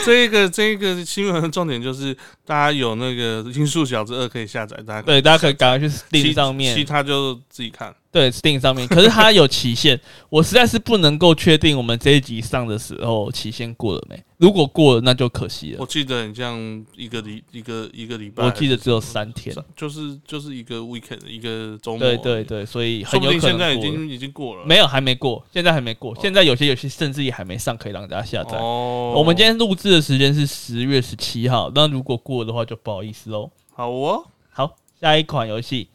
[0.04, 2.12] 这个这个新闻的重点就是
[2.44, 7.94] 大家有那个《音速小子二》可以下载，大家对，大家可以赶快去其 Steam 上其，他就自己看。
[8.12, 9.98] 对 Steam 上面， 可是它有期限，
[10.28, 14.22] 我实在是不能够确定我们这一集上的时候期限过了没。
[14.36, 15.86] 如果过了，那就可惜了我。
[15.86, 16.58] 记得很像
[16.96, 19.54] 一个礼一个一个礼拜，我记得只有三天。
[19.76, 23.72] 就是就是一个 weekend 一个周末，对对，对，所以说很有可不定现在。
[23.72, 26.14] 已经已经过了，没有，还没过，现在还没过。
[26.20, 28.58] 现在有些游戏甚至也还没上，可以让大家下载。
[28.58, 29.14] 哦。
[29.16, 33.50] 我们今天录制的时间是十月十七号，那如果过了的话，就不好意思喽。
[33.74, 35.84] 好哦，好，下一款游戏《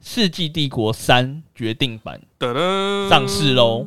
[0.00, 2.20] 世纪帝国三决定版
[3.08, 3.86] 上市喽，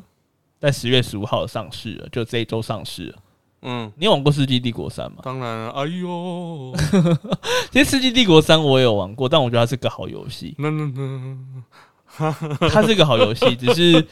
[0.59, 3.17] 在十月十五号上市了，就这一周上市了。
[3.63, 5.17] 嗯，你有玩过《世纪帝国三》吗？
[5.23, 6.73] 当然了，哎呦，
[7.71, 10.55] 其实《世纪帝国三》我也有玩过，但我觉得它是个好游戏，
[12.17, 14.05] 它是个好游戏，只是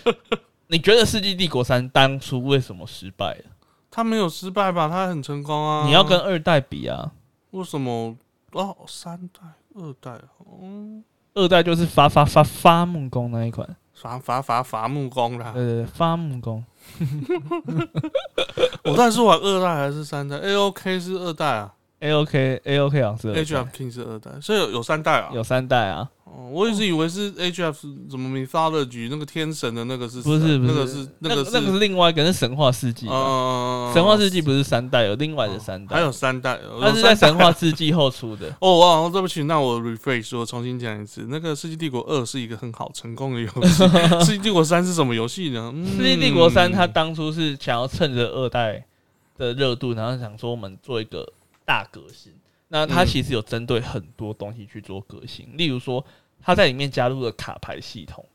[0.68, 3.46] 你觉得《世纪帝国三》当初为什么失败了？
[3.92, 4.88] 他没有失败吧？
[4.88, 5.84] 他很成功啊。
[5.88, 7.12] 你要跟二代比啊，
[7.52, 8.16] 为什么？
[8.52, 9.42] 哦，三代、
[9.74, 11.02] 二代，哦，
[11.34, 15.52] 二代就是伐伐伐伐木工那一款，伐伐伐伐木工啦。
[15.54, 16.63] 对对对，伐木工。
[18.84, 25.30] 我到底是玩二代还是三代？A O K 是二代啊 A O K A O K 好像是，H F King 是二代，所以有有三代啊。
[25.34, 30.74] 有三代啊，哦，我一直以为是 H F 怎么 Mythology 那个天神的那个是不是不是。
[30.74, 38.48] 那个是那个是那个是另外一个，是神话世纪神话世纪不是三代，有另外的三代，还有三代，它是在神话世纪后出的。
[38.62, 43.84] 哦，哇，对不起，那我 rephrase 我重新讲一次，那个《世纪帝国二》是一个很好成功的游戏，
[44.26, 45.70] 《世纪帝国三》是什么游戏呢？
[45.76, 48.86] 嗯世纪帝国三，它当初是想要趁着二代
[49.38, 51.28] 的热度，然后想说我们做一个
[51.70, 52.34] 大革新。
[52.70, 56.04] 那它嗯其实有针对很多东西去做革新，例如说，
[56.42, 58.26] 它在里面加入了卡牌系统。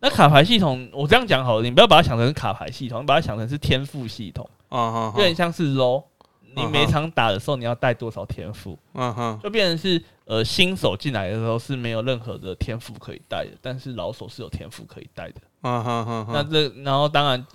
[0.00, 6.04] 那卡牌系统，我这样讲好了，你不要把它想成是卡牌系统，你把它想成是天赋系统，啊哈，有点像是 LO。
[6.52, 8.76] 你嗯每场打的时候，你要带多少天赋？
[8.94, 15.40] 嗯哼，就变成是呃新手进来的时候是没有任何的天赋可以带的，但是老手是有天赋可以带的。
[15.62, 17.46] 嗯哼哼那，这然后当然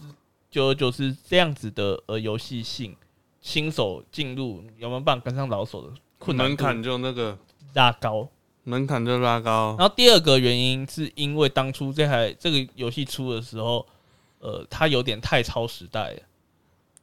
[0.49, 2.95] 就就是这样子的呃游戏性，
[3.45, 7.37] 新手进入有没有办法跟上老手的困难度门槛就那个
[7.75, 8.27] 拉高。
[8.63, 13.85] 门槛就拉高，然后第二个原因是因为当初这台这个游戏出的时候，
[14.39, 16.21] 呃，它有点太超时代了。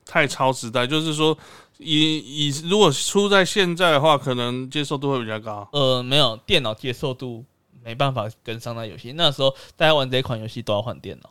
[0.04, 1.38] 太超时代，就是说
[1.78, 5.68] 以以如果出在现在的话，可能接受度会比较高。
[5.72, 7.44] 呃，没有电脑接受度
[7.84, 9.12] 没办法跟上那游戏。
[9.12, 11.30] 那时候大家玩这一款游戏都要换电脑。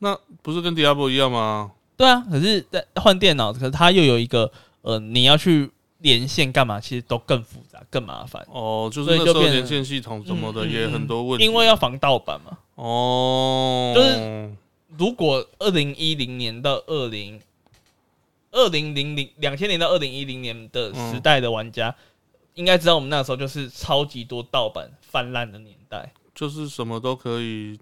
[0.00, 1.72] 那不是跟 Diablo 一样吗？
[1.96, 4.50] 对啊，可是在换电脑，可是它又有一个
[4.82, 12.58] 呃，你要去连线干嘛，其实都更复杂、更麻烦，哦，就是那时候连线系统什么的也很多问题，因为要防盗版嘛。
[12.74, 14.50] 哦，就是
[14.98, 17.40] 如果二零一零年到二零
[18.52, 21.94] 二零零零两千年到二零一零年的时代的玩家，
[22.52, 27.78] 应该知道我们那时候就是超级多盗版泛滥的年代，就是什么都可以，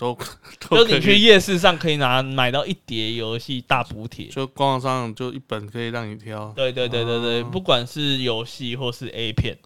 [0.00, 0.16] 都
[0.70, 4.28] 就你去夜市上可以拿买到一叠游戏大补贴。
[4.28, 6.50] 就官网上就一本可以让你挑。
[6.56, 9.58] 对对对对对，哦不管是游戏或是 A 片，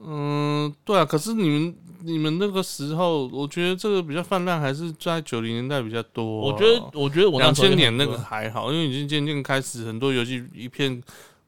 [0.00, 11.02] 嗯，对啊，可是你们你们那个时候，我觉得这个比较泛滥，还是在九零年代比较多啊、我觉得我觉得我那两千年那个还好，因为已经渐渐开始很多游戏一片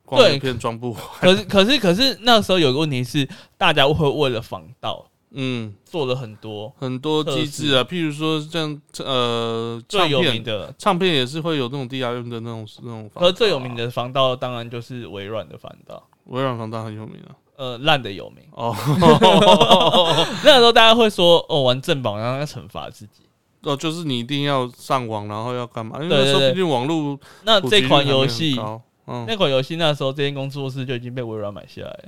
[0.04, 1.00] 光对一片装不完。
[1.20, 13.20] 可是可是可是那时候有个问题是，大家会为了防盗嗯，做了很多很多机制啊，譬如说像呃唱最有名片，的，唱片也是会有那种 DRM 的那种那种防盗啊。
[13.20, 17.36] 和最有名的防盗当然就是微软的防盗，微软防盗很有名啊。
[17.56, 18.44] 呃，烂的有名。
[18.52, 18.74] 哦
[20.44, 23.24] 那时候大家会说，哦，玩正版然后要惩罚自己。
[23.62, 25.98] 哦，就是你一定要上网，然后要干嘛？
[26.00, 32.04] 因为那时候毕竟网络那这款游戏，高嗯，那款游戏那时候这间工作室就已经被微软买下来了，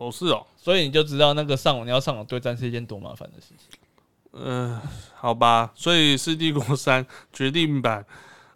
[0.00, 3.78] 哦是哦，所以你就知道那个上网你要上网对战是一件多麻烦的事情。
[4.32, 4.80] 呃，
[5.14, 8.06] 好吧，所以是帝国三 决定版，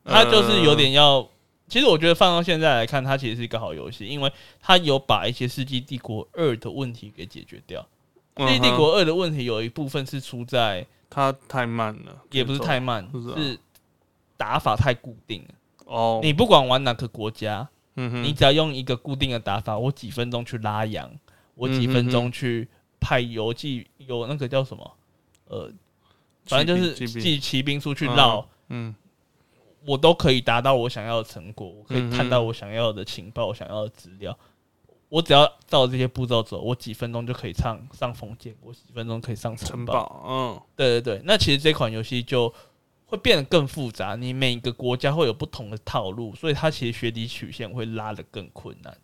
[0.04, 1.28] 它就是有呃点要
[1.68, 7.86] 其实我觉得放到现在来看，它其实是一个好游戏，因为它有把一些《世纪帝国二》的问题给解决掉。
[8.48, 13.58] 《世纪帝国二》的问题有一部分是出在，它太慢了，也不是太慢，是
[14.36, 15.54] 打法太固定了。
[15.86, 21.10] 哦，你不管玩哪个国家，嗯哼，你只要用一个固定的打法，我几分钟去拉羊，
[21.54, 22.68] 我几分钟去
[23.00, 24.96] 派游击，有那个叫什么？
[25.46, 25.70] 呃，
[26.46, 28.94] 反正就是寄骑兵出去绕，嗯
[29.86, 34.36] 我都可以达到我想要的成果，我可以看到我想要的情报、我想要的资料。
[35.10, 39.92] 我只要照这些步骤走，我几分钟就可以上上封建，我几分钟可以上城堡。
[39.92, 42.52] 城堡，嗯对对对，那其实这款游戏就
[43.04, 48.96] 会变得更复杂，你每个国家会有不同的套路，所以它其实学习曲线会拉得更困难。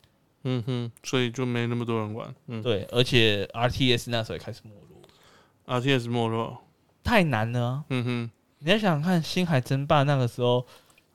[0.45, 2.63] 嗯哼，所以就没那么多人玩，嗯。
[2.63, 6.59] 对，而且 RTS 那时候也开始没落，，RTS 没落，
[7.05, 7.61] 太难了。
[7.61, 10.67] 啊、嗯哼，你要想想看，星海争霸那个时候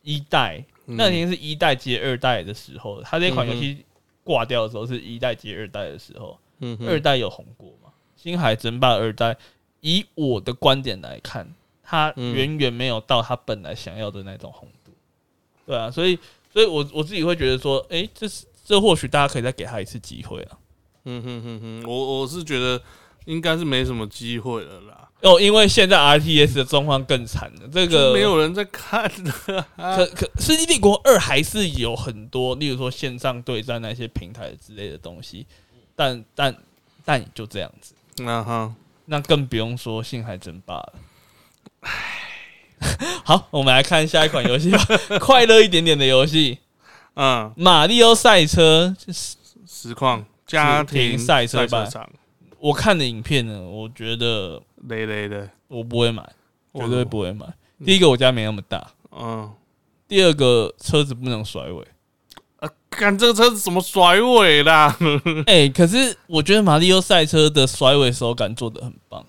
[0.03, 0.95] 一代，嗯。
[0.97, 3.83] 那已经是一代接二代的时候，它这款游戏
[4.23, 7.89] 挂掉的时候是一代接二代的时候，嗯二代有红过吗？
[8.15, 9.35] 星海争霸二代，
[9.81, 11.47] 以我的观点来看，
[11.83, 12.35] 它嗯。
[12.35, 14.91] 远远没有到它本来想要的那种红度。
[15.65, 16.17] 对啊，所以，
[16.53, 20.58] 所以我我自己会觉得说，诶，这是这或许大家可以再给他一次机会啊。
[21.06, 22.82] 嗯哼哼哼，我我是觉得
[23.25, 35.45] 应该是没什么机会了啦，哦，因为现在 RTS 的状况更惨了，这就个没有人在看的啊，可可《世纪帝国二》还是有很多，例如说线上对战那些平台之类的东西，
[35.95, 36.56] 但但
[37.06, 38.73] 但也就这样子，那哈，
[39.06, 40.93] 那更不用说《星海争霸》了。
[41.82, 41.91] 唉
[43.23, 44.84] 好，我们来看下一款游戏吧，
[45.21, 46.58] 快乐一点点的游戏
[47.15, 48.95] 嗯，《马里奥赛车》。
[49.67, 52.10] 实况家庭庭赛车吧场，
[52.60, 56.28] 我看的影片呢，我觉得累累的，我不会买，
[56.73, 57.45] 绝对不会买。
[57.45, 58.80] 嗯第一个，我家没那么大；
[59.12, 59.51] 嗯。
[60.08, 61.86] 第二个，车子不能甩尾。
[62.58, 64.97] 啊，看这个车子怎么甩尾啦？
[65.45, 69.25] 哎、可是我觉得马里奥赛车的甩尾手感做的很棒。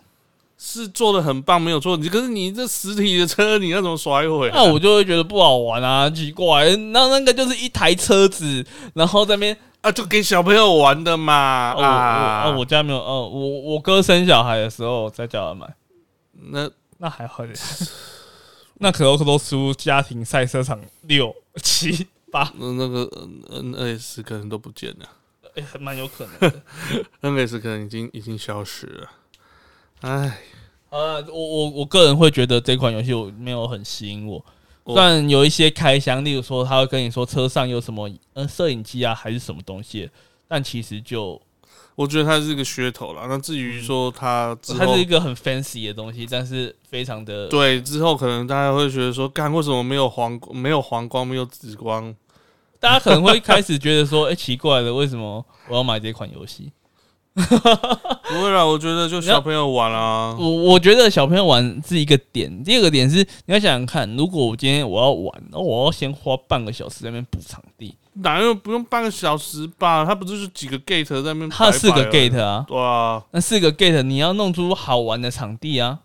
[0.58, 1.96] 是做的很棒，没有错。
[1.96, 6.64] 你可是你这实体的车，你要怎么甩尾、那我就会觉得不好玩啊，奇怪。
[6.76, 8.64] 那那个就是一台车子，
[8.94, 11.72] 然后在那边啊，就给小朋友玩的嘛。
[11.76, 15.74] 哦我家没有哦，我我哥生小孩的时候在叫他买，
[16.50, 17.54] 那那还好点。
[18.78, 23.08] 那可口可乐输家庭赛车场六七八，那那个
[23.50, 25.06] N N S 可能都不见了
[25.56, 26.62] 哎、还蛮有可能的。
[27.22, 29.10] N S 可能已经已经消失了。
[30.02, 30.38] 哎，
[30.90, 34.44] 呃，我我我个人会觉得这款游戏我没有很吸引我，
[34.84, 40.08] 我虽然有一些开箱，例如说他会跟你说车上有什么呃摄影机啊还是什么东西，
[40.46, 41.40] 但其实就
[41.94, 43.24] 我觉得它是一个噱头啦。
[43.26, 52.14] 那至于说它之后它是一个很 fancy 的东西，但是非常的对之后可能大家会觉得说，干为什么没有黄没有黄光没有紫光？
[52.78, 56.70] 大家可能会开始 觉得说，哎、奇怪了，为什么我要买这款游戏？
[58.28, 60.34] 不会啦，我觉得就小朋友玩啊。
[60.38, 70.04] 我我觉得小朋友玩是一个点，第二个点是你要想想看，如果我今天我要玩，然后我要先花半个小时在那边补场地，哪有不用半个小时吧？
[70.04, 71.70] 它不就是几个 gate 在那边摆摆而已？
[71.70, 75.98] 它有四个 gate 啊，对啊，那四个 gate 你要弄出好玩的场地啊。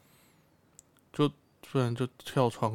[1.71, 2.73] 不然就跳窗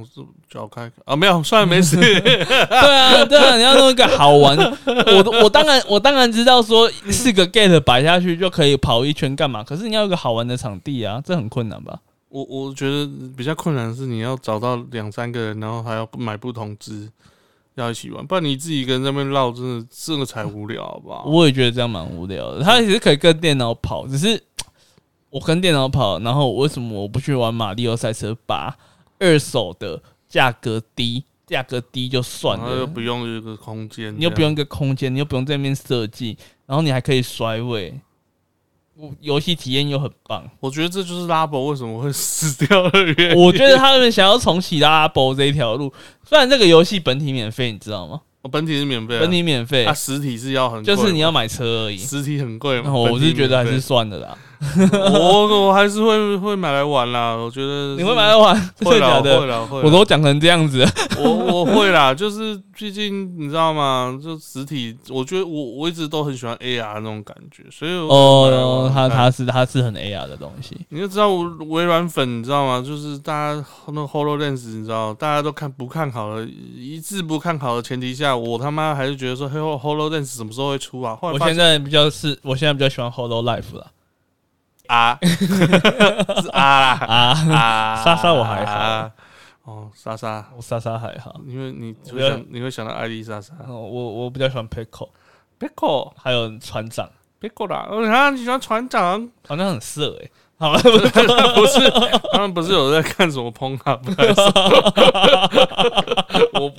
[0.50, 1.96] 脚开啊，没有，算了，没事。
[2.00, 4.56] 对啊，对啊，你要弄一个好玩。
[4.56, 12.00] 我我当然我当然知道说四个 gate 摆下去就可以跑一圈干嘛，可是你要有一个好玩的场地啊，这很困难吧？
[12.28, 17.09] 我我觉得比较困难的是你要找到两三个人，然后还要买不同支，
[17.76, 21.24] 要一起玩，不然你自己一个人在那边绕，真的这个才无聊，好不好？
[21.26, 22.62] 我也觉得这样蛮无聊的。
[22.62, 24.42] 它其实可以跟电脑跑，只是
[25.37, 28.75] 我跟电脑跑，然后为什么我不去玩马里奥赛车八？
[29.18, 38.01] 二手的价格低，价格低就算然后又，不用一个空间，你又不用一个空间，你又不用在那边设计，然后你还可以甩尾，
[38.96, 40.42] 我游戏体验又很棒。
[40.59, 43.44] 我觉得这就是拉博为什么会死掉的原因。
[43.44, 45.92] 我觉得他们想要重启拉波这一条路，
[46.25, 48.22] 虽然这个游戏本体免费，你知道吗？
[48.40, 51.99] 我本体是免费啊，本体免费啊，，实体是要很，就是你要买车而已。
[51.99, 52.92] 实体很贵嘛。
[52.94, 54.38] 我是觉得还是算了啦。
[55.21, 57.35] 我我还是会会买来玩啦。
[57.35, 58.55] 我觉得 你会买来玩？
[58.85, 59.47] 会啦，会？
[59.47, 59.85] 啦，会啦。
[59.85, 60.85] 我都讲成这样子，
[61.19, 64.19] 我我会啦，就是毕竟你知道吗？
[64.23, 70.77] 就实体，我觉得我我一直都很喜欢 AR 那种感觉，所以哦，玩看它它是它是很 AR 的东西。
[70.88, 72.83] 你就知道我微软粉，你知道吗？
[72.85, 81.16] 就是大家那个 Hololens，你知道，大家都看不看好的，一致不看好的前提下，我他妈还是觉得说，嘿，Hololens 什么时候会出啊？
[81.21, 83.87] 后来我现在比较是，我现在比较喜欢 Holo Life 了
[84.88, 86.92] 啊， 是啊啦。
[87.07, 87.35] 啊。
[87.53, 88.72] 啊，莎莎我还好。
[88.72, 89.11] 啊
[89.64, 93.53] 哦，莎莎，我莎莎还好，因为你会想你会想到艾丽莎莎。
[93.66, 99.29] 哦我我比较喜欢 Pickle，，Pickle 还有船长，Pickle 啦，哦，啊，你喜欢船长？
[99.49, 101.90] 好像很色哎、好了，不是，
[102.33, 103.96] 他们不是有在看什么碰啊？
[103.96, 104.35] 不还是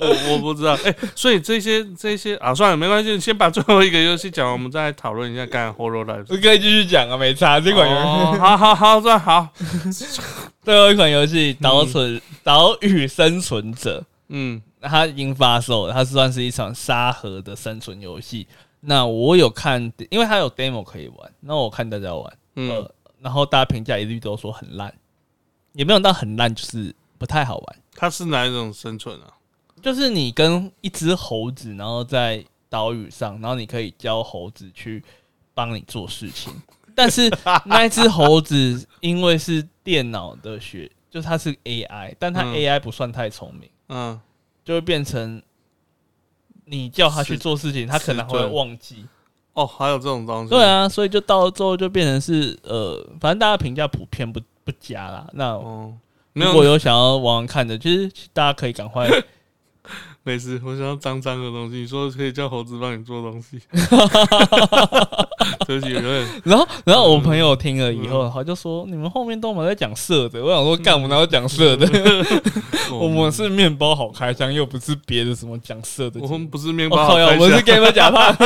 [0.00, 0.74] 我我我不知道。
[0.84, 6.26] 哎、所以这些这些啊，算了，没关系，先把最后一个游戏讲完，我们再来讨论一下干 Horror Life。
[6.28, 7.60] 我可以继续讲啊，没差。
[7.60, 9.48] 这款游戏、哦，好好好，这样好。
[10.62, 18.46] 最后一款游戏《岛存岛屿生存者》，嗯它已经发售了，它算是一场沙盒的生存游戏。
[18.80, 24.94] 那我有看，因为它有 demo 可以玩，那我看大家玩，嗯呃，然后大家评价一律都说很烂，
[25.72, 27.76] 也没有到很烂，就是不太好玩。
[27.96, 29.26] 它是哪一种生存啊？
[29.82, 35.02] 就是你跟一只猴子，然后在岛屿上，然后你可以教猴子去
[35.54, 36.52] 帮你做事情，
[36.94, 37.30] 但是
[37.64, 44.20] 那一只猴子因为是电脑的学，就它是 AI，但它嗯 AI 不算太聪明，嗯，
[44.64, 45.42] 就会变成
[46.64, 49.06] 你叫它去做事情，它可能会忘记。
[49.54, 50.50] 哦，还有这种东西。
[50.50, 55.26] 对，啊，所以就到最后就变成是呃，反正大家评价普遍不不佳啦。
[55.32, 55.92] 那哦，
[56.34, 59.08] 如果有，有想要玩玩看的，其实大家可以赶快
[60.28, 61.76] 没事，我想要脏脏的东西。
[61.78, 63.58] 你说可以叫猴子帮你做东西，
[65.66, 71.88] 对不起，有点然后，然后我朋友听了以后，他就说：“你们后面都没在讲色的。”我想说，干我们哪有讲色的？
[72.92, 76.20] 我们是面包好开箱，又不是别的什么讲色的。
[76.20, 78.36] 我们不是面包好我们是，gamer 假胖，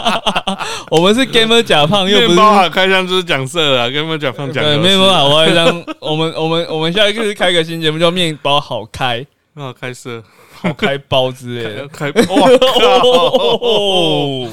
[0.90, 5.84] 我们是 gamer 假胖，又不是面包好开箱就是讲色啊，跟我们讲放讲对面包好开箱。
[6.00, 10.22] 我们我们我们下一个是开个新节目，叫面包好开 好，开色，
[10.60, 11.88] 好开包之类的。
[11.92, 12.50] 开，开哇！
[13.60, 14.48] 哦，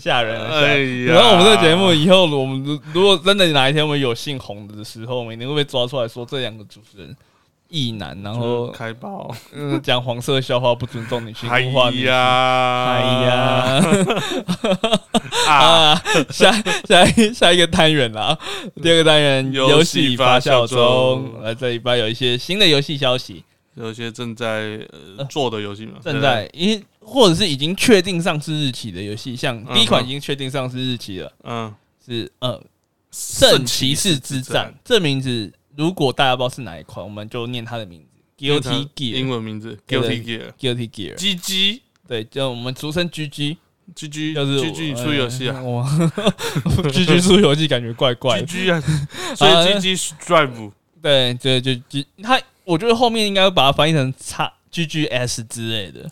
[0.00, 7.16] 吓人哎呀，然后我们这个节目以后，我们如如果真的哪一天我们有姓红的时候，我们一定会被抓出来说这两个主持人
[7.68, 11.60] 异男，然后开包，嗯讲黄色笑话，不尊重女性，哎。
[11.60, 13.80] 呀，哎呀，
[15.46, 16.02] 啊，啊！
[16.30, 16.52] 下
[16.86, 18.36] 下一下一个单元啦，
[18.82, 23.42] 第二个单元游游戏发酵酵中中，来这礼拜有一些新的游戏消息，
[23.74, 32.62] 有一些正在呃做的游戏嘛，正在因或者是已经确定上市日期的游戏，像嗯第一款已经确定上市日期了，嗯，是呃
[33.10, 38.06] 圣骑士之战，这名字如果大家不知道是哪一款，我们就念它的名字
[38.38, 39.28] ，Guilty Gear 英。
[39.30, 40.52] 文名字 Guilty Gear。
[40.58, 45.56] Guilty Gear，G G 对，就我们俗称 GG，G G 就是 G G 出游戏啊。
[45.56, 45.88] 呃哇
[46.64, 48.80] ，GG 出游戏感觉怪怪，G 的。
[48.80, 56.10] G 啊，所以 G G Drive 对对，就就它，我觉得后面应该会把它翻译成叉 GGS 之类的。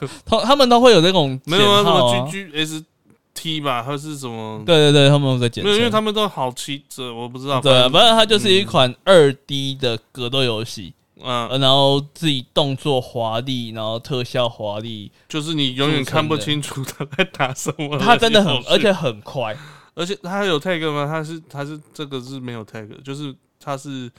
[0.26, 2.84] 他他们都会有那种没有啊什么 G G S
[3.32, 4.62] T 吧，还是什么？
[4.66, 5.90] 对对对，他们有在简没有，因为。
[5.90, 7.60] 他们都好七折，我不知道。
[7.60, 17.96] 对啊，反正它就是一款二 D 的格斗游戏，嗯，呃然后自己动作华丽，然后特效华丽，就是你永远看不清楚他在打什么。
[17.98, 19.56] 他真的很，而且很快。
[19.94, 21.06] 而且它有 tag 吗？
[21.06, 24.10] 他是他是这个是没有 tag，就是他是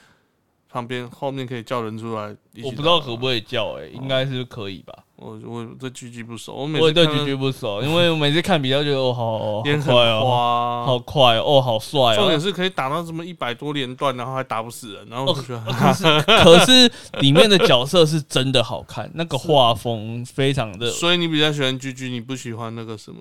[0.70, 2.34] 旁边后面可以叫人出来。
[2.64, 4.94] 我不知道可不可以叫，哎，应该是可以吧？
[5.16, 12.40] 我我对狙击不熟，我每我也对狙击不熟，因为我每次看比较觉得哦，好快哦，花，好快哦，好帅重点哦。
[12.40, 16.04] 是可以打到这么一百多连段，然后还打不死人，然后我就觉得，可是
[16.44, 23.18] 可是里面的角色是真的好看，那个画风非常的所以你比较喜欢狙击你不喜欢那个什么？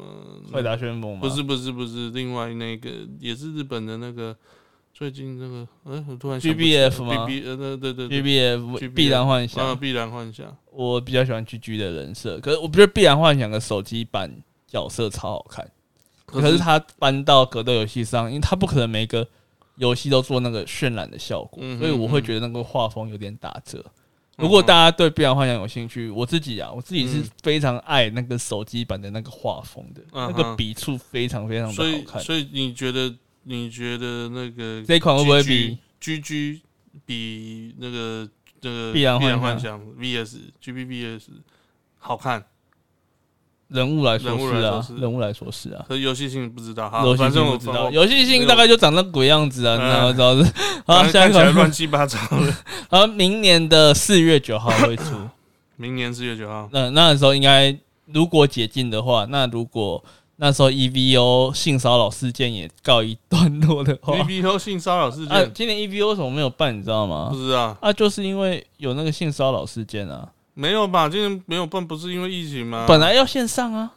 [0.52, 1.20] 快打旋风吗？
[1.22, 4.36] 不是不是不是，另外那个也是日本的那个，
[4.98, 8.22] 最近那个，哎，我突然想不起来 GBF 吗？B B 呃，对对对对。
[8.22, 14.32] GBF GBF 必然幻啊，想，必然幻想，我比较喜欢 GG 的人设，可是我觉得必然幻想的手机版
[14.66, 15.70] 角色超好看，
[16.26, 19.28] 可是他搬到格斗游戏上，因为他不可能每个
[19.76, 23.84] 游戏都做那个渲染的效果，所以我会觉得那个画风有点打折。
[24.38, 27.30] 如果大家对《必然幻想》有兴趣，我自己啊，我自己是嗯。
[27.44, 32.22] 非常爱那个手机版的那个画风的，那个笔触非常非常的所以好看。
[32.22, 33.14] 所以你觉得
[33.46, 36.62] 你觉得那个这款会不会比 G G
[37.06, 38.28] 比那个
[38.62, 41.30] 那个必然幻幻想 V S G B V S
[41.98, 42.44] 好看？
[43.68, 45.72] 人物来说是啊人物来说是。
[45.72, 49.88] 啊，游戏性不知道，哈反正我不知道，我游戏性大概就长那鬼样子啊，嗯。
[49.90, 50.52] 然后知道是？
[50.86, 51.52] 好，下一款。
[51.54, 52.54] 乱七八糟的。
[52.90, 55.04] 好，明年的四月九号会出。
[55.78, 60.02] 明年四月九号，那那时候应该如果解禁的话，那如果
[60.38, 66.78] 那时候 EVO 性骚扰事件也告一段落的话 V，B O 性骚扰事啊，件今年 EVO 为什么没有办？
[66.78, 67.42] 你知道吗不吗？
[67.42, 71.08] 知道啊，就是因为有那个性骚扰事件啊，没有吧？
[71.08, 72.86] 今年没有办，不是因为疫情吗？
[72.88, 73.94] 本来要线上啊，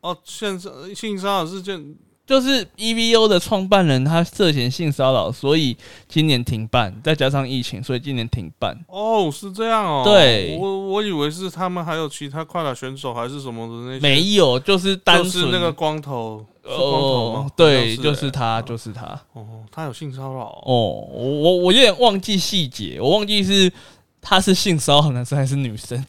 [0.00, 1.94] 哦，线上性骚扰事件
[2.26, 5.76] 就是 EVO 的创办人他涉嫌性骚扰，所以
[6.08, 8.76] 今年停办，再加上疫情，所以今年停办。
[8.88, 10.02] 哦，是这样哦。
[10.04, 17.52] 对我我以为是他们还有其他快打选手还是什么的那些，没有，就是单纯就是那个光头，是光头吗哦，？
[17.56, 19.04] 对，就是他，欸就是他。
[19.34, 20.62] 哦，他有性骚扰哦。
[20.64, 23.72] 哦，我我我有点忘记细节，我忘记是
[24.20, 26.04] 他是性骚扰男生还是女生，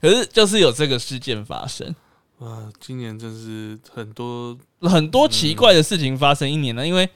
[0.00, 1.92] 可是就是有这个事件发生，
[2.40, 7.08] 啊，今年真是很多很多奇怪的事情发生一年了，因为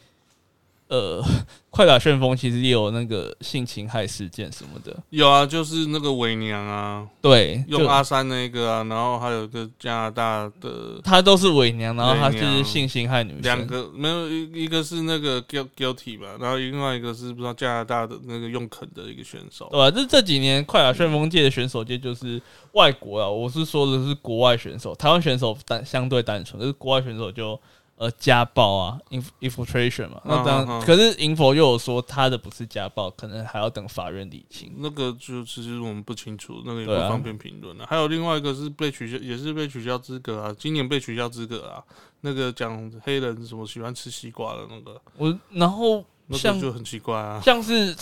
[0.95, 1.21] 呃，
[1.71, 19.69] 快打旋风其实也有那个性侵害事件什么的，有啊，就是那个伪娘啊，对，用阿三那个啊，然后还有一个加拿大的他都是伪娘，然后他就是性侵害女生，两个，没有一一个是那个 guil- guilty 吧，然后另外一个是不知道加拿大的那个用肯的一个选手。
[19.73, 22.41] 对吧、这这几年快打旋风界的选手界就是
[22.73, 27.61] 外国啊，我是说的是国外选手，台湾选手单相对单纯，就是国外选手就
[27.97, 34.73] 呃家暴啊，inf infiltration 嘛，那当然，嗯嗯嗯可是 info 又有说他的不是家暴，可能还要等法院理清。
[34.79, 37.87] 那个就其实我们不清楚，那个也不方便评论了。
[37.87, 41.83] 还有另外一个是被取消，也是被取消资格啊，今年被取消资格啊。
[42.23, 47.41] 那个讲黑人什么喜欢吃西瓜的那个，我然后那像个就很奇怪啊。
[47.45, 47.95] 像是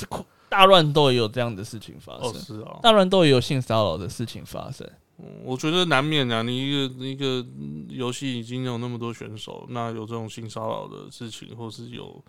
[0.48, 4.88] 大乱斗也有这样的事情发哦，生，是哦，大乱斗也有性骚扰的事情发生。
[5.18, 6.42] 嗯我觉得难免啊。
[6.42, 12.22] 你一个一个嗯游戏已经有那么多选手，那有这种性骚扰的事情，或是有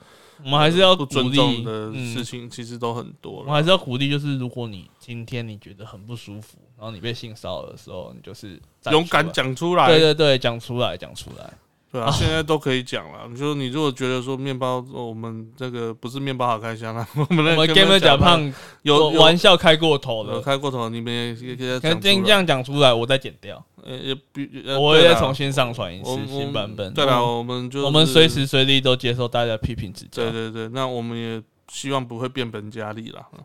[0.43, 3.47] 我们还是要尊重的嗯事情，其实都很多嗯。
[3.47, 8.59] 我还是要鼓励，就是如果你今天你觉得很不舒服，然后你被性骚扰的时候，你就是
[8.91, 9.87] 勇敢，讲出来。
[9.87, 11.53] 对对对，讲出来，讲出来。
[11.93, 13.29] 对啊，现在都可以讲了。
[13.37, 19.21] 就是你如果觉得说面包，哦我们这个不是面包好开箱啊， 我们那我们个 gamer 假胖有有。
[19.21, 25.13] 玩笑开过头有了，开过头，你们也也可以可讲出这样讲出来，我再剪掉，呃，也比呃我会对啦。
[25.13, 26.91] 再重新上传一次我我新版本。
[26.95, 30.23] 对了，我我们就我们随时随地都接受大家批评指教。
[30.23, 30.31] 对。
[30.31, 31.39] 对对，那我们也
[31.71, 33.23] 希望不会变本加厉啦。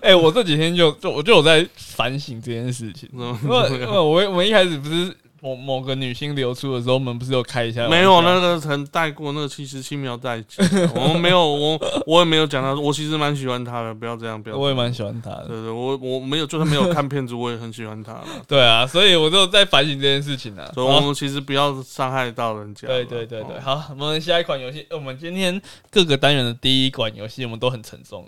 [0.00, 10.62] 哎，我这几天就就我就有在反省这件事情，嗯因为因为我我们一开始不是某某个女星流出的时候，我们不是有开一下没有那个曾带过那个其实轻描淡写，
[10.94, 11.76] 我们没有我
[12.06, 14.56] 我也没有讲到，我其实蛮喜欢他的，不要这样，不要。
[14.56, 15.48] 我也蛮喜欢他的。
[15.48, 18.22] 对对，我我没有，就算没有看片子，我也很喜欢他。
[18.46, 20.70] 对啊，所以我就在反省这件事情啊。
[20.72, 22.86] 所以我们其实不要伤害到人家。
[22.86, 28.24] 对对对对，哦好，我们下一款游戏，呃我们今天各个单元的第一款游戏，我们都很沉重。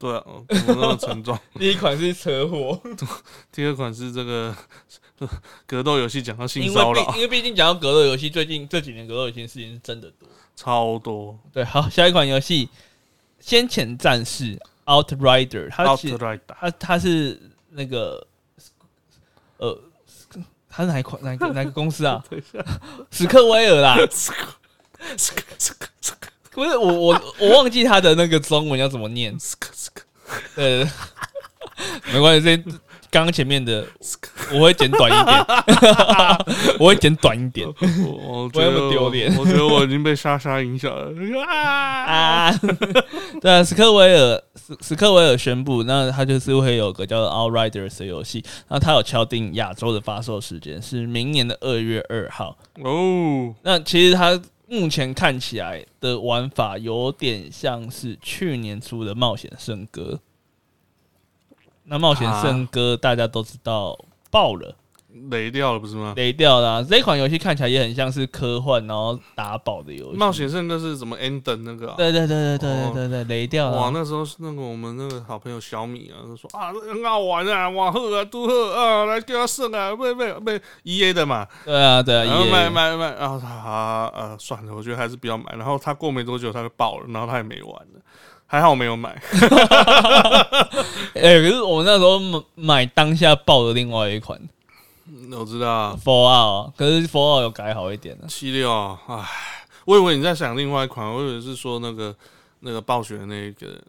[0.00, 1.38] 对啊，哦我们那么沉重。
[1.60, 2.80] 第一款是车祸，
[3.52, 4.56] 第二款是这个
[5.66, 10.26] 格斗游戏，讲到性因骚扰因为毕竟讲到格斗游戏，最近这几年格斗游戏的事情是真的多。
[10.56, 11.38] 超多。
[11.52, 12.66] 对，好，下一款游戏
[13.40, 17.38] 《先遣战士 Outrider》，它其实 Outrider 它它是
[17.68, 18.26] 那个
[19.58, 19.78] 呃，
[20.70, 22.24] 它是哪一款哪一个哪个公司啊？
[23.10, 23.98] 史克威尔啦，
[26.52, 29.36] 不是我我我忘记他的那个中文要怎么念。
[30.56, 30.84] 呃，
[32.12, 32.56] 没关系，这
[33.10, 33.84] 刚刚前面的
[34.54, 35.46] 我会剪短一点，
[36.78, 41.12] 我会剪短一点我要那么丢脸我觉得我已经被莎莎影响了
[41.44, 42.46] 啊！
[42.52, 42.60] 啊。
[43.40, 52.56] 对啊，史克威尔史史克威尔宣布，那他就是会有个叫做 Outriders 的游戏，那他有敲定亚洲的发售时间是明年的二月二号。
[52.84, 54.40] 哦，那其实它
[54.72, 60.20] 目前看起来的玩法有点像是去年出的《冒险圣歌》。
[61.82, 63.98] 那《冒险圣歌》大家都知道
[64.30, 64.76] 爆了，
[65.30, 66.14] 雷掉了不是吗？
[66.16, 66.84] 雷掉了。
[66.84, 70.48] 这款游戏看起来也很像是科幻，然后打宝的游戏冒险。
[70.48, 73.76] 胜那是什么？endon 那个对对对对对对对对，雷掉了。
[73.76, 79.92] 哇，那时候是那个我们那个好朋友小米啊，他说啊，很好玩啊，哇，呵啊，都呵啊，来给他胜啊。
[79.94, 85.44] 喂喂喂，一 A 的嘛，对啊对啊，然后买买买，然后他呃算了，我觉得还是不要买。
[85.56, 88.00] 然后他过没多久他就爆了，然后他也没玩了，
[88.46, 89.10] 还好我没有买。
[91.14, 92.18] 哎，可是我们那时候
[92.54, 94.40] 买当下爆的另外一款。
[95.32, 98.26] 我知道啊 Fallout，可是 Four Out 有改好一点的。
[98.26, 98.70] 七六，
[99.06, 99.24] 唉，
[99.84, 102.14] 我以为你在想另外一款，我以为是说那个
[102.60, 103.82] 那个暴雪的那个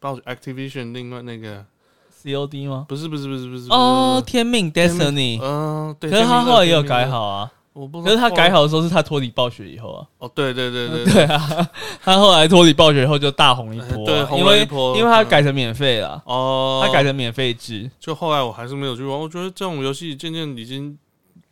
[0.00, 1.64] 暴雪 Activision 另外那个
[2.22, 2.86] COD 吗？
[2.88, 7.52] 不是不是不是不是哦，，天命 Destiny，嗯、对，可是他后来也有改好啊。
[7.78, 10.06] 我不知道可是他改好的时候是他脱离暴雪以后啊。
[10.18, 11.70] 哦，对对对对对啊，
[12.02, 20.98] 他后来脱离暴雪以后就大红一波啊、对红因为了一波因为他改成免费了，哦，他改成免费制，就后来我还是没有去玩，我觉得这种游戏渐渐已经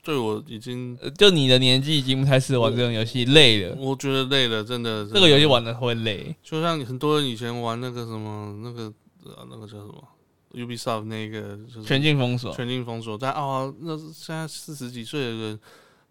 [0.03, 3.77] 对我已经，呃就你的年纪已经不太适合玩这种游戏，累了。
[3.79, 5.05] 我觉得累了，真的。
[5.07, 5.65] 这个游戏玩。
[5.65, 8.85] 的会累，就像很多人以前玩那个什么那个
[9.25, 9.95] 呃那个叫什么
[10.55, 15.61] Ubisoft 那个就是全境封锁，全境封锁，但哦，那现在四十几岁的人，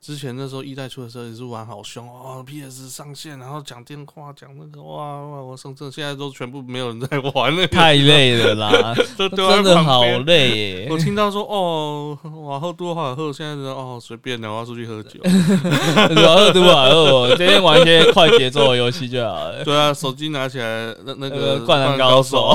[0.06, 10.04] 之前那时候一代出的时候也是玩好凶哦，PS 上线，然后讲电话讲那个哇哇，我上阵，现在都全部没有人在玩了，太累了啦， 真的好。
[10.28, 10.98] 累耶我。
[11.00, 15.20] 听到说哦，往后多好喝，现在人哦随便的，我要出去喝酒。
[16.14, 19.64] 主要是多少哦， 今天玩一些快节奏的游戏就好了。
[19.64, 22.54] 对啊，手机拿起来那那那个个灌篮高手，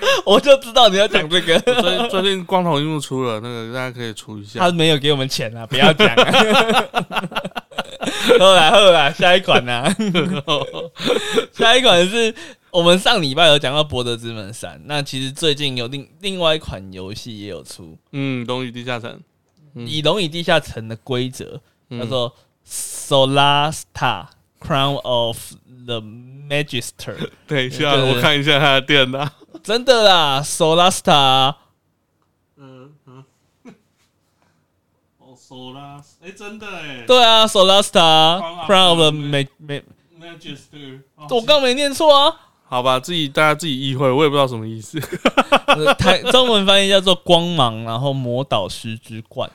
[0.24, 1.58] 我就知道你要讲这个。
[1.60, 4.70] 最最近光头荧幕出了，那个大家可以出一下他。
[4.70, 6.84] 没有给我们钱啊，不要讲、啊。
[8.38, 9.96] 后来后来，下一款呢、啊？
[11.52, 12.34] 下一款是
[12.70, 19.18] 我们上礼拜有讲到《博德之门三》，那其实最近有另另外一款游戏也有出，嗯，龙与地下城
[19.74, 22.34] 嗯以龙与地下城的规则嗯叫做
[22.68, 24.26] Solasta
[24.60, 25.38] Crown of
[25.86, 27.14] the Magister，
[27.46, 29.28] 等一下，我看一下他的电脑。
[29.68, 31.54] 真的啦，Solasta。
[32.56, 33.22] 嗯嗯。
[35.18, 37.04] 哦，手啦，哎，真的哎。
[37.06, 37.90] 对啊 Crown of
[38.66, 41.02] Crown of the the Ma Ma，Magister。
[41.28, 42.34] 我刚没念错啊。
[42.64, 44.98] 好吧，自己大家自己意会，我也不知道什么意思。
[45.66, 49.50] 呃 台中文翻译叫做光芒，然后魔导师之冠。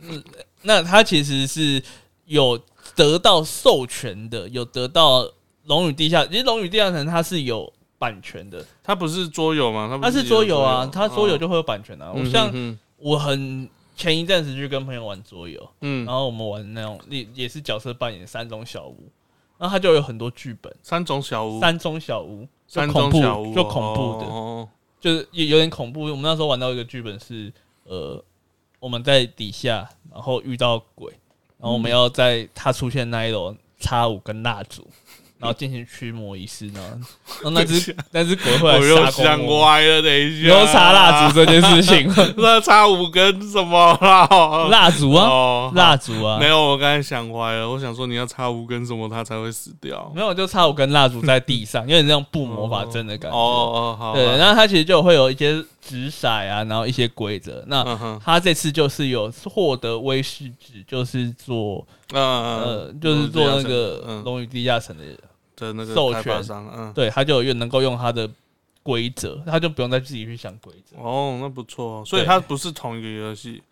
[0.00, 0.24] 嗯，
[0.62, 1.82] 那它其实是
[2.24, 2.58] 有
[2.96, 5.24] 得到授权的，有得到
[5.64, 9.98] 《龙与地下》，其实《龙与地下城》它是有版权的，它不是桌游吗？
[10.02, 11.38] 它是桌游啊，它桌游哦。
[11.38, 12.12] 就会有版权啊。
[12.12, 19.10] 我嗯像嗯我很前一阵子去跟朋友玩桌游，嗯，然后我们玩那种也也是角色扮演三种小屋，
[19.58, 24.26] 然后它就有很多剧本，三种小屋，三种小屋，三种小屋，就恐怖的。
[24.26, 24.68] 哦
[25.00, 26.04] 就是有有点恐怖。
[26.04, 27.52] 我们那时候玩到一个剧本是，
[27.84, 28.22] 呃，
[28.80, 31.10] 我我们在底下，然后遇到鬼，
[31.58, 34.86] 然后我们要在他出现那一楼插五根蜡烛，
[35.44, 36.80] 然后进行驱魔仪式呢。
[37.42, 39.60] 然 后那只那只鬼会来我又杀想我。
[39.60, 44.26] 歪了，等一下，你又插蜡烛这件事情， 那插五根什么啦？
[44.70, 50.10] 蜡烛啊，哦，蜡烛啊没，有，我刚才想歪了，我想说你要插五根什么，它才会死掉。
[50.14, 53.38] 没有就插五根蜡烛在地上，有点那种布魔法阵的感哦觉。
[53.38, 57.62] 哦，好吧，对，然后它其实就会有一些纸骰啊，然后一些规则。
[57.66, 65.04] 那嗯哼，他这次就是有获得威士忌，就是做嗯呃嗯，，就是做那个嗯龙与地下城的，
[65.64, 68.28] 的那个授权商，嗯，对，他就越能够用他的
[68.82, 70.96] 规则，他就不用再自己去想规则。
[70.98, 73.62] 哦，那不错，所以对它不是同一个游戏，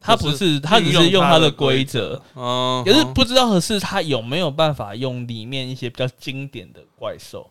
[0.00, 7.50] 他不是，他只是用他的规则，，嗯，可是不知道的是他有没有办法用里面一些比较经典的怪兽。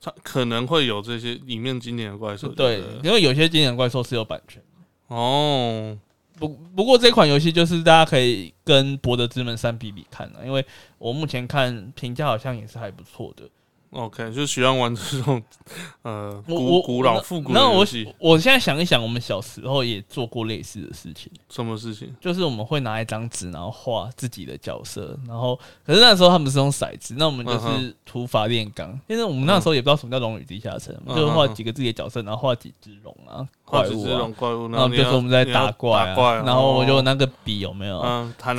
[0.00, 4.62] 它可能会有这些里面经典的怪兽，对，因为有些经典怪兽是有版权。
[5.08, 5.98] 哦，
[6.38, 10.64] 不不过这款游戏就是大家可以跟《博德之门三》比比看啊，因为
[10.98, 13.44] 我目前看评价好像也是还不错的。
[13.90, 15.42] OK，就喜欢玩这种
[16.02, 22.14] 呃古古老复古的那我游戏，我现在想一想，我们小时候也做过类似的事情，什么事情？
[22.20, 28.90] 就是我们会拿一张纸，然后画自己的角色，然后可是那时候他们是用骰子，那我们就嗯是土法炼钢。
[29.06, 34.28] 因为我们那时候也不知道什么叫龙与地下城，嗯就是画几个自己的角色，然后画几只龙啊、怪物啊。
[34.36, 37.98] 怪物，然后就说我们在打怪然后我就那个笔有没有？
[38.00, 38.56] 嗯看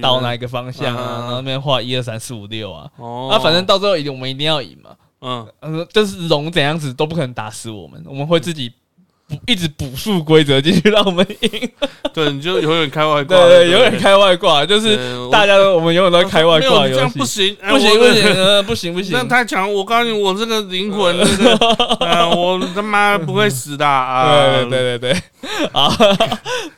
[0.00, 4.90] 到哪一个方向啊，那边画一二三四五六啊，哦，那反正到最后一定我们一定要赢嘛，
[5.20, 5.46] 嗯。
[5.60, 8.74] 呃，就是龙怎样子都不可能打死我们，我们会自己补
[9.46, 11.70] 一直补数规则进去让我们赢，
[12.12, 14.96] 对，你就永远开外挂，对对，永远开外挂，就是
[15.30, 19.72] 大家都我们永远都在开外挂这样不行，哎不行不行，呃，不行不行那，太强！
[19.72, 21.66] 我告诉你，我这个灵魂，那个，
[22.06, 24.26] 呃，我他妈不会死的啊！
[24.28, 25.90] 对对对对对， 啊，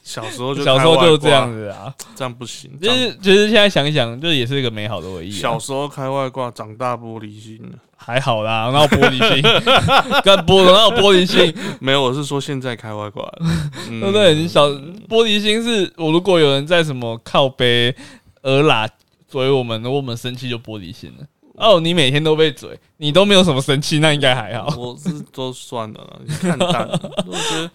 [0.03, 2.71] 小时候就小时候就是这样子，啊，这样不行。
[2.81, 7.79] 就是其实现在想一想，就也是一个美好的回忆啊，小时候开外挂，长大玻璃心了。
[8.05, 9.43] 还好啦，哪有玻璃心，
[10.23, 11.55] 干玻哪有玻璃心？
[11.81, 13.25] 没有，我是说现在开外挂
[13.89, 14.35] 对不对？
[14.35, 14.69] 你小
[15.09, 17.95] 玻璃心是我如果有人在什么靠背、
[18.43, 18.87] 耳喇
[19.27, 21.25] 嘴我们，如果我们生气就玻璃心了。
[21.57, 24.75] 哦，你每天都被嘴，你都没有什么生气，那应该还好。
[24.77, 27.71] 我是都算了啦，看淡了，我觉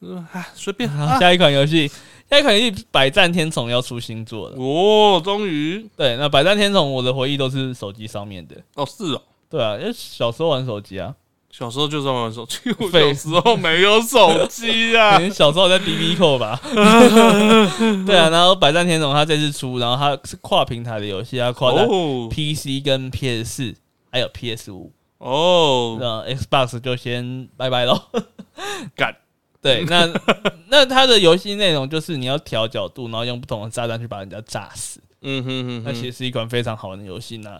[0.00, 0.24] 得，
[0.54, 0.90] 随便。
[0.96, 1.86] 啊下一款游戏，
[2.28, 4.56] 下一款游戏《百战天虫》要出新作了。
[4.56, 8.56] 哦，终于，对，那《百战天虫》我的回忆都是手机上面的。
[8.74, 9.22] 哦，是哦。
[9.50, 11.14] 对啊，因为小时候玩手机啊，
[11.50, 15.16] 小时候就在玩手机， 我小时候没有手机啊。
[15.22, 16.60] 你小时候在 B B 扣吧？
[18.06, 23.74] 对啊，然后《百战天龙》它这次出，然后它是跨平台的游戏，它跨在哦 PC 跟 PS 四
[24.10, 24.92] 还有 PS 五。
[25.18, 28.00] 哦，那 Xbox 就先拜拜喽。
[28.94, 29.16] 干，
[29.60, 30.06] 对，那
[30.68, 35.00] 那它的游戏内容就是你要调角度，然后用不同的炸弹去把人家炸死。
[35.22, 37.58] 嗯哼哼哼，那其实是一款非常好玩的游戏呢。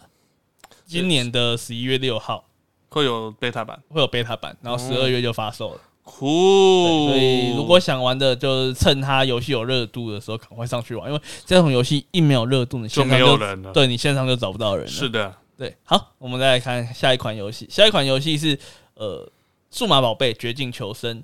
[0.89, 2.43] 今年的十一月六号，
[2.89, 5.81] 会有 beta 版，会有 beta 版，然后十二月就发售了。
[6.03, 7.09] 酷对。
[7.09, 13.71] 所以如果想玩的，就是趁它游戏有热度的时候，赶快上去玩，因为这种游戏一没有热度，你就线上没有人了。
[13.75, 14.91] 对你线上就找不到人了。
[14.91, 17.67] 是的，对，好，我们再来看下一款游戏。
[17.69, 18.59] 下一款游戏是
[18.95, 19.31] 呃，
[19.79, 21.19] 《数码宝贝：绝境求生》。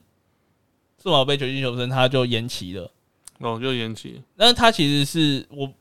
[1.03, 2.91] 数码宝贝：绝境求生，它就延期了。
[3.39, 4.23] 哦，就延期。
[4.37, 5.73] 但是它其实是我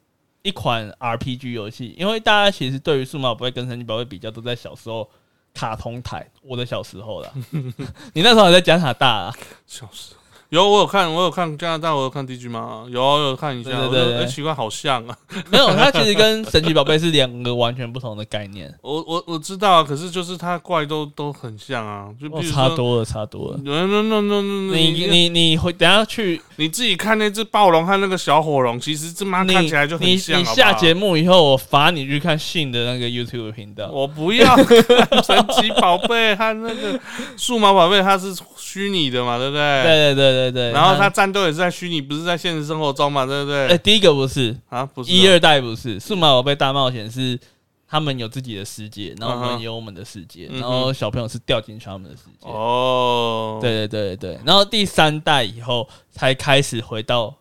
[0.44, 5.10] 一款 RPG 游戏，因为大家其实对于数码宝贝跟神奇宝贝比较，都在小时候
[5.54, 6.30] 卡通台。
[6.42, 7.34] 我的小时候了，
[8.14, 9.36] 你那时候还在加拿大啊？
[9.66, 10.16] 笑死。
[10.54, 12.84] 有我有看，我有看加拿大，我有看 DG 吗？
[12.90, 15.18] 有有看一下，对对奇怪，好像啊。
[15.50, 18.74] 没有，它其实跟 神奇宝贝是两个完全不同的概念。
[18.82, 22.54] 我我我知道啊，可是就是它怪都都很像啊，就哦比，如说。
[22.54, 23.58] 差多了，差多了。
[23.64, 30.40] no no no no no，你你你会等下去你自己看那只暴龙和那个小火龙，其实这妈看起来就很像。
[30.40, 33.90] 你下节目以后，我罚你去看信的那个 YouTube 频道。
[33.92, 37.00] 我不要看神奇宝贝和那个
[37.38, 39.84] 数码宝贝，它是虚拟的嘛，对不对？
[39.84, 40.72] 对对对对对对。
[40.72, 43.68] 然后他战斗也是在虚拟，不是在现实生活中嘛，对不对？
[43.68, 47.40] 哎，第一个不是啊，不是一二代不是，数码宝贝大冒险是
[47.88, 52.50] 他们有自己的世界，然后我们有我们的世界，嗯然后小朋友是掉进去他们的世界。
[52.50, 57.34] 哦，，对对对对对，然后第三代以后才开始回到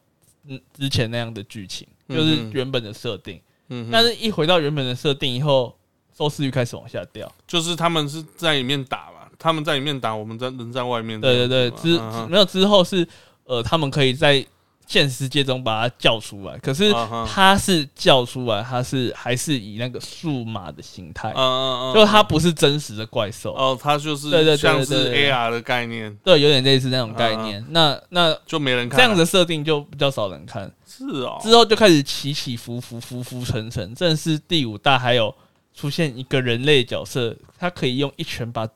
[0.46, 3.40] 嗯之前那样的剧情，就是原本的设定。
[3.68, 5.74] 嗯，但是一回到原本的设定以后，
[6.14, 7.32] 收视率开始往下掉。
[7.46, 9.11] 就是他们是在里面打嘛，
[9.42, 11.20] 他们在里面打，我们在人在外面。
[11.20, 13.06] 对对对，之没有之后是
[13.44, 14.46] 呃，他们可以在
[14.86, 16.92] 现实世界中把它叫出来，可是
[17.26, 21.30] 它是叫出来，它是还是以那个数码的形态。
[21.30, 27.64] 嗯，嗯嗯，就它不是真实的怪兽，哦，它就是对对对像是 AR 的概念，对，有点类似那种概念。
[27.70, 33.94] 那那就没人看这样的设定就比较少人看，是哦，之后就开始起起伏伏，浮浮沉沉。
[33.94, 35.34] 正是第五代还有
[35.74, 38.68] 出现一个人类角色，他可以用一拳把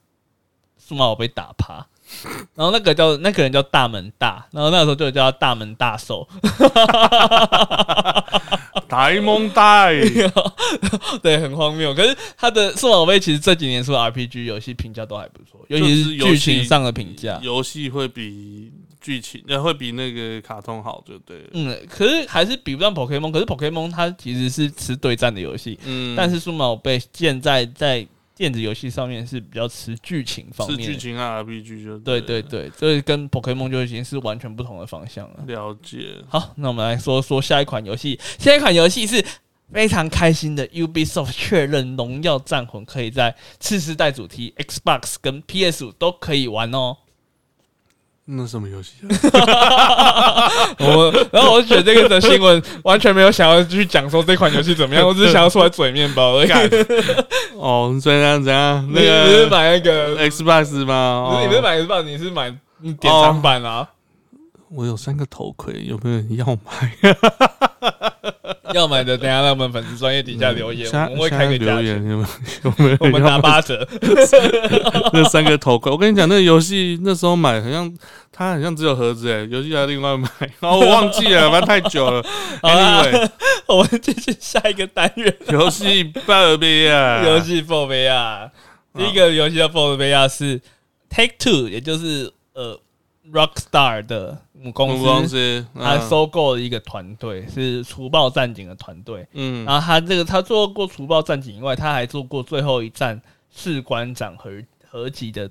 [0.87, 1.87] 数码宝贝打趴。
[2.55, 6.27] 然后那个叫那个人叫大门大，然后那个时候就叫他大门大寿，
[8.87, 9.93] 大蒙带，
[11.21, 11.93] 对，很荒谬。
[11.93, 17.41] 可是他的数码宝贝其实这几年出的 RPG 游戏评价都还不错，尤其是剧情上的评价。
[17.43, 21.49] 游戏会比剧情呃会比那个卡通好，就对了。
[21.55, 23.33] 嗯，可是还是比不上 Pokemon。
[23.33, 28.07] 可是 Pokemon 它其实是吃对战的游戏，嗯，但是数码宝贝现在在
[28.37, 30.93] 电子游戏上面是比较吃剧情方面是。
[30.93, 35.45] 剧情啊 RPG 就对对对对，这跟 Pokemon 就已经是完全不同的方向了。
[35.47, 36.23] 了解。
[36.29, 38.21] 好，那我们来说说下一款游戏。
[38.39, 39.25] 下一款游戏是
[39.73, 46.99] 非常开心的，Ubisoft 确认《荣耀战魂》可以在次世代主题 Xbox 跟 PS 五都可以玩哦。
[48.29, 48.93] 那什么游戏
[49.33, 50.51] 啊？
[50.81, 56.49] 我然后我就觉得这个的新闻完全没有想要去讲说这款游戏怎么样， 我只是想要出来嘴面包而已。
[56.49, 56.69] 干
[57.57, 58.85] 哦，怎样怎样？
[58.93, 61.29] 那你你是买那个？Xbox 吗？
[61.31, 63.87] 不是，你不是哦，买 Xbox，你是买你典藏版啊？
[64.77, 66.93] 我有三个头盔，有没有人要买？
[68.75, 72.27] 要买的，等下让我们粉丝专业底下留言，我们会开个留言，有没有？
[72.65, 73.89] 有没有我们打八折。
[75.15, 77.91] 那三个头盔，我跟你讲，那个游戏那时候买，好像
[78.31, 80.29] 它好像只有盒子哎，游戏要另外买，
[80.61, 82.23] 然后我忘记了，反正太久了。
[82.61, 83.31] 好啦 Anyway，
[83.69, 88.51] 我们继续下一个单元，游戏拜尔比啊，游戏 f o r 亚。
[88.95, 90.61] 第一个游戏叫 f o r 亚是
[91.09, 92.79] Take Two，也就是呃
[93.33, 99.27] Rockstar 的母公公司，公司，它嗯收购了一个团队，是除暴战警的团队。
[99.33, 103.21] 嗯然后他这个他做过除暴战警以外，他还做过最后一战
[103.55, 104.51] 士官长合
[104.91, 105.51] 合集的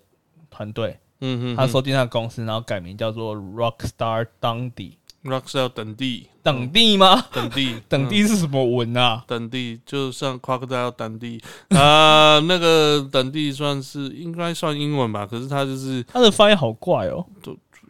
[0.49, 0.97] 团队。
[1.22, 4.93] 嗯嗯，他收进他的公司，然后改名叫做 Rockstar Dundee。
[5.24, 7.26] Rockstar 等地等地吗？
[7.34, 9.24] 等地等地是什么文啊？
[9.26, 11.41] 等地，就像 Crocodile 等地，
[11.76, 17.26] 啊，那个等地算是应该算英文吧，可是它就是他的发音好怪哦。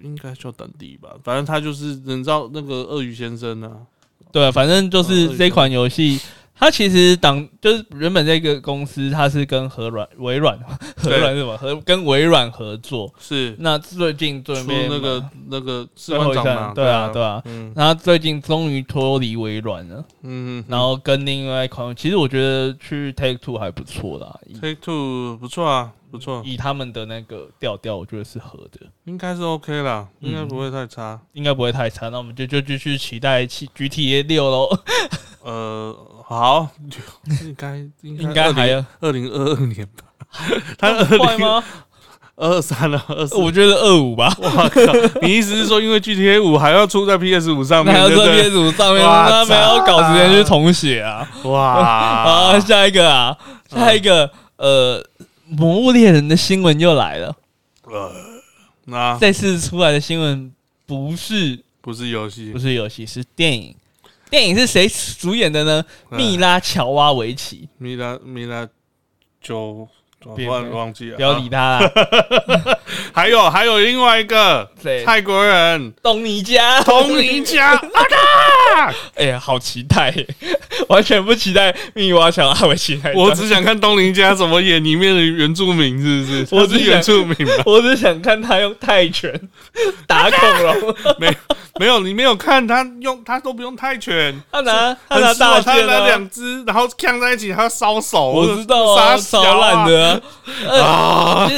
[0.01, 3.71] 应该叫等地吧，反正他就是人造那个鳄鱼先生啊，
[4.31, 6.19] 对，反正就哦是这款游戏，
[6.57, 10.57] 它其实当就是原本这个公司，他是跟和软、微软、
[10.95, 11.57] 和软是什么？
[11.57, 13.13] 和跟微软合作。
[13.19, 17.41] 是那最近最出边那个那个士最后一官长嘛，站，对啊，对啊。
[17.45, 31.19] 嗯然后最近终于脱离微软了，嗯，嗯然后跟另外一款，其实我觉得去 Take Two 还不错啦，Take Two 不错啊，不错，以他们的那个调调，我觉得是合的，应该是 OK 啦，嗯应该不会太差。
[31.33, 32.07] 应该不会太差。
[32.07, 34.69] 那我们就就继续期待 GTA 六喽，
[35.43, 35.93] 呃，
[36.27, 36.67] 好，
[37.43, 40.03] 应该应应该还要二零二二年吧，
[40.77, 41.63] 他二零快吗？
[42.35, 43.35] 二三了，二四。
[43.37, 45.19] 我觉得二五吧， 我靠！
[45.21, 51.29] 你意思是说，因为 GTA 五还要出在 PS 五上面，还要在 PS 五上面，哇他们要搞时间去重写啊。
[51.43, 53.37] 哇好，下一个啊，
[53.69, 55.01] 下一个呃，
[55.47, 57.35] 魔物猎人》的新闻又来了。
[57.83, 58.11] 呃，
[58.85, 60.51] 那这次出来的新闻
[60.85, 63.73] 不是不是游戏不，是游戏，是电影。
[64.29, 64.87] 电影是谁
[65.19, 65.85] 主演的呢？
[66.09, 67.69] 米拉乔瓦维奇。
[67.77, 68.67] 米拉米拉
[69.41, 69.87] 就
[70.25, 71.79] 我别忘忘记了，不要理他
[73.13, 75.03] 还有还有另外一个谁？
[75.05, 77.79] 泰国人东尼家，东尼家，
[79.15, 80.27] 哎呀，好期待耶！
[80.89, 83.13] 完全不期待蜜拉乔阿维奇来。
[83.13, 86.55] 我只想看东林家怎么演里面的原住民，是不是？
[86.55, 87.63] 我只想他是原住民吧？
[87.65, 89.39] 我只想看他用泰拳
[90.07, 90.95] 打恐龙。
[91.19, 91.35] 没
[91.79, 96.07] 没有，你没有看他用，他都不用泰拳，他拿他很拿大适合他拿啊！
[96.07, 98.31] 两只，然后扛在一起，他要烧手。
[98.31, 100.14] 我知道啊，杀小超烂的啊！
[100.67, 101.49] 呃啊！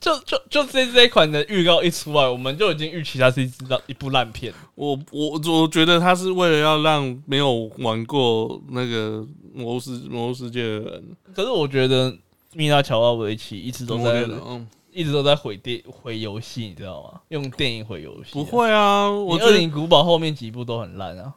[0.00, 4.52] 就就就这这一款的预告一出来，我们就已经预期它是一支一部烂片。
[4.74, 11.04] 我我我觉得他是为了要让没有玩过那个魔兽世魔兽世界的人，
[11.34, 12.16] 可是我觉得
[12.54, 17.20] 米拉乔瓦维奇一直都在嗯，一直都在毁电毁游戏，你知道吗？
[17.28, 21.34] 用电影毁游戏、不，会啊，我我恶觉得灵古堡后面几部都很烂啊。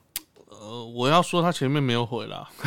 [0.73, 2.49] 呃，我要说他前面没有毁啦。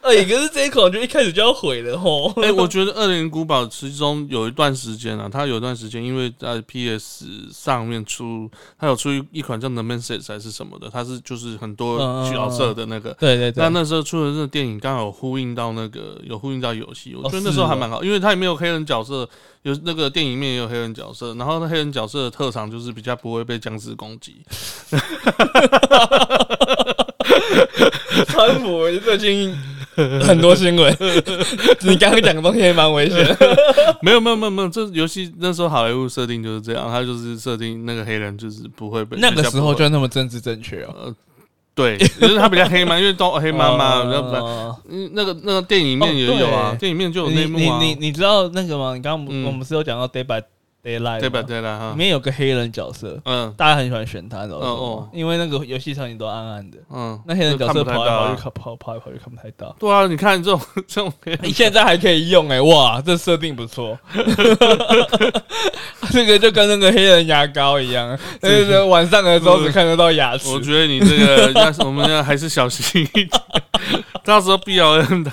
[0.00, 2.32] 哎、可是这一款就一开始就要毁了吼。
[2.42, 11.98] 哎、我觉得《恶灵古堡》其中有一段时间啊，它有一段时间因为在 PS 上面出，它有出一一款叫《The Message》还是什么的，它是就是很多
[12.32, 13.12] 角色的那个。
[13.20, 19.28] 对对对，那那时候出的这个电影刚好呼应到那个有呼应到游戏，我哦觉得那时候还蛮好，因为它也没有黑人角色，
[19.64, 24.36] 有那个电影里面也有黑人角色，然后那黑人角色的特长就是比较不会被僵尸攻击。
[28.28, 29.56] 川普最近
[30.20, 30.94] 很多新闻，
[31.80, 33.56] 你刚刚讲的东西也蛮危险的。
[34.02, 40.94] 没有没有没有没有，这游戏那时候好莱坞设定就是这样，他就是设定那个黑人就是不会被那个时候就那么政治正确哦。
[41.04, 41.14] 呃
[41.74, 44.02] 对， 就是他比较黑嘛，因为都 黑妈妈，
[44.88, 48.94] 嗯那个那个电影里面也有啊，电影里面就有你内幕啊，你你你知道那个吗？
[48.94, 50.42] 你刚我们是有讲到 Day by
[50.84, 54.54] Daylight，对吧吗对了哈里，面有个黑人角色，嗯大家很喜欢选他的。
[54.54, 59.74] 嗯哦因为那个游戏场景都暗暗的，嗯，那黑人角色跑来跑跑跑来跑去看不太到。
[59.78, 61.12] 对啊，你看这种 这种
[61.42, 63.98] 你现在还可以用哎、哇，这设定不错。
[66.12, 70.48] 这个就跟那个黑人牙膏一样，就是晚上的时候只看得到牙齿。
[70.50, 73.30] 我觉得你这个要是我们要还是小心一点，
[74.22, 75.32] 到时候 B L M 的，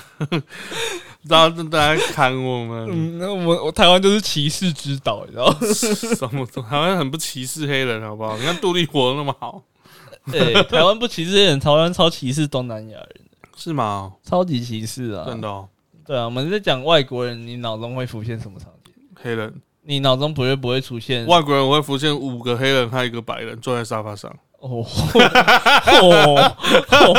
[1.24, 5.57] 然后大家砍我们，嗯，那我我台湾就是歧视之岛，你知道吗？
[6.17, 8.38] 什么台湾很不歧视黑人，好不好？
[8.38, 9.61] 你看杜立活得那么好，
[10.32, 13.09] 对， 台湾不歧视黑人，台湾超歧视东南亚人，
[13.55, 14.13] 是吗？
[14.24, 15.26] 超级歧视啊！
[15.28, 15.67] 真的哦，
[16.05, 18.91] 对啊，我们在讲外国人，你脑中会浮现什么场景？
[19.22, 19.53] 黑人
[19.84, 24.32] 你脑中不会不会出现外国人我会浮现五个黑人和一个白人坐在沙发上，
[24.62, 24.86] 哦
[26.01, 26.55] 哦
[26.89, 27.09] 哦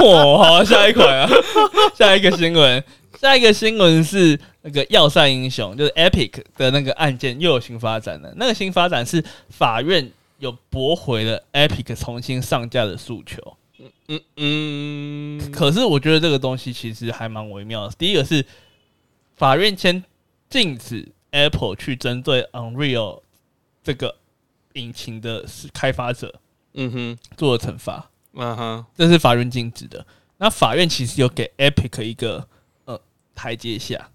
[0.00, 0.38] 哦！
[0.38, 1.28] 好，下一款啊，
[1.94, 2.84] 下一个新闻，
[3.18, 8.32] 下一个新闻是那个要塞英雄，就是 Epic 的那个案件又有新发展了。
[8.36, 13.56] 那个新发展是法院有驳回了 Epic 重新上架的诉求。
[14.08, 17.94] 嗯嗯，可是我觉得这个东西其实还蛮微妙的。
[17.96, 18.44] 第一个是
[19.36, 20.04] 法院先
[20.50, 23.20] 禁止 Apple 去针对 Unreal
[23.82, 24.14] 这个
[24.74, 26.34] 引擎的开发者
[26.80, 28.08] 嗯哼，做了惩罚。
[28.34, 30.06] 嗯哼，这是法院禁止的。
[30.36, 32.46] 那法院其实有给 Epic 一个
[32.84, 33.00] 呃
[33.34, 34.08] 台阶下，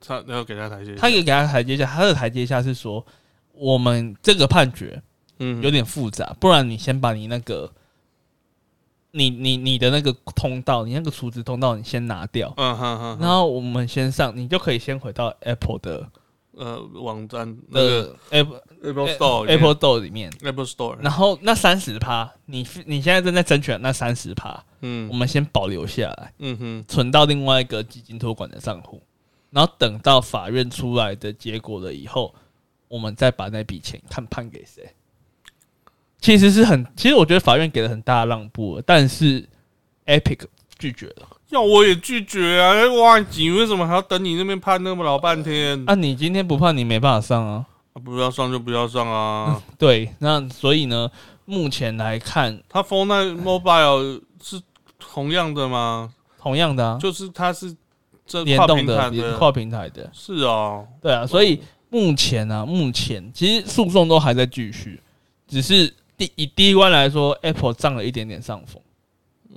[0.00, 3.06] 他要给他台阶下，他也给他台阶下，他的台阶下是说，
[3.52, 5.00] 我们这个判决
[5.38, 7.72] 嗯有点复杂，不然你先把你那个，
[9.12, 16.08] 你你你的那个通道，你那个储值通道，你先拿掉，嗯哼哼，然后我们先上，你就可以先回到 Apple 的
[16.56, 26.32] 呃网站那个 Apple Apple Store 里面 Apple Store 里面，Apple Store，然后那三十趴，你你现在正在争取的那三十趴，嗯我们先保留下来。
[26.38, 29.02] 嗯哼，存到另外一个基金托管的账户，
[29.50, 32.34] 然后等到法院出来的结果了以后，
[32.88, 34.94] 我们再把那笔钱看判给谁。
[36.20, 39.46] 其实是很，其实我觉得法院给了很大的让步，但是
[40.06, 40.46] Epic
[40.78, 41.28] 拒绝了。
[41.50, 42.72] 要我也拒绝啊！
[42.94, 45.82] 哇，你为什么还要等你那边判那么老半天？
[45.86, 47.66] 啊，你今天不判，你没办法上啊。
[47.92, 49.62] 啊不要上就不要上啊！
[49.78, 51.08] 对，那所以呢，
[51.44, 54.60] 目前来看，它 Phone Nine Mobile 是
[54.98, 56.12] 同样的吗？
[56.40, 57.72] 同样的啊，就是它是
[58.26, 65.00] 这跨联动的平台的，跨平台的，是哦，对啊，所以目前呢、啊，目前其实诉讼都还在继续，
[65.46, 68.82] 只是第以第一关来说，Apple 占了一点点上风。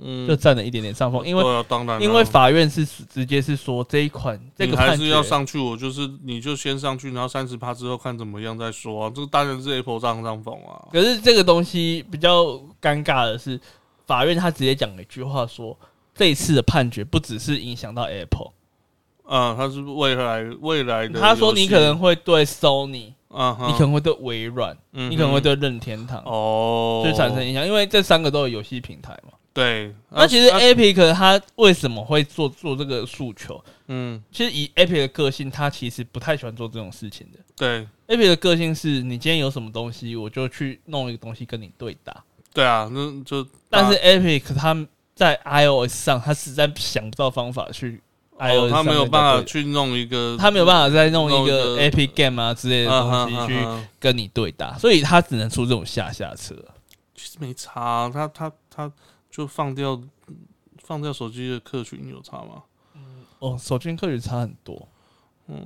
[0.00, 9.12] 嗯，就占了一点点上风，因为啊当然啊，因为法院是直接是说这一款这个还是要上去，我就是你就先上去，然后三十趴之后看怎么样再说啊。
[9.14, 10.86] 这个当然是 Apple 占上风啊。
[10.92, 12.44] 可是这个东西比较
[12.80, 13.60] 尴尬的是，
[14.06, 15.76] 法院他直接讲了一句话说，
[16.14, 18.52] 这一次的判决不只是影响到 Apple，
[19.24, 29.32] 啊，他是未来未来的，他说你可能会对 Sony，啊哈，你可能会对微软，嗯你可能会对任天堂哦，就产生影响，因为这三个都有游戏平台嘛。
[29.52, 33.62] 对，那其实啊 Epic 他为什么会做做这个诉求？
[33.88, 37.38] 嗯，其实以 Epic 的个性，他其实不太喜欢做这种事情的。
[37.56, 42.22] 对 Epic 的个性是你今天有什么东西，我就去弄一个东西跟你对打。
[42.54, 48.00] 对啊，那就但是 Epic 他在 iOS 上，他实在想不到方法去
[48.38, 53.66] iOS 哦，他没有办法去弄一个，他没有办法再弄一个个 Epic Game 啊之类的啊东西去
[53.98, 56.54] 跟你对打，所以他只能出这种下下策。
[57.16, 58.92] 其实没差啊，他他他
[59.38, 60.00] 就放掉
[60.82, 62.64] 放掉手机的客群有差吗？
[63.38, 64.88] 哦，手机客群差很多，
[65.46, 65.56] 嗯，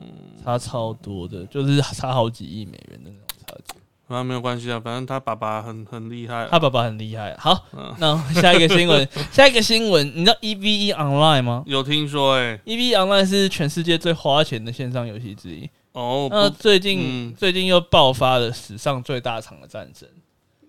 [0.45, 3.81] 差超多的，就是差好几亿美元的那种差距。
[4.07, 7.35] 反正没有关系啊，反正他爸爸很很厉害啊，他爸爸很厉害。
[7.39, 15.71] 好，嗯那下一个新闻， 下一个新闻，你知道 EVE Online 吗有听说哎、？EVE Online 是全世界最花钱的线上游戏之一。
[15.93, 20.07] 哦，那最近、嗯最近又爆发了史上最大场的战争。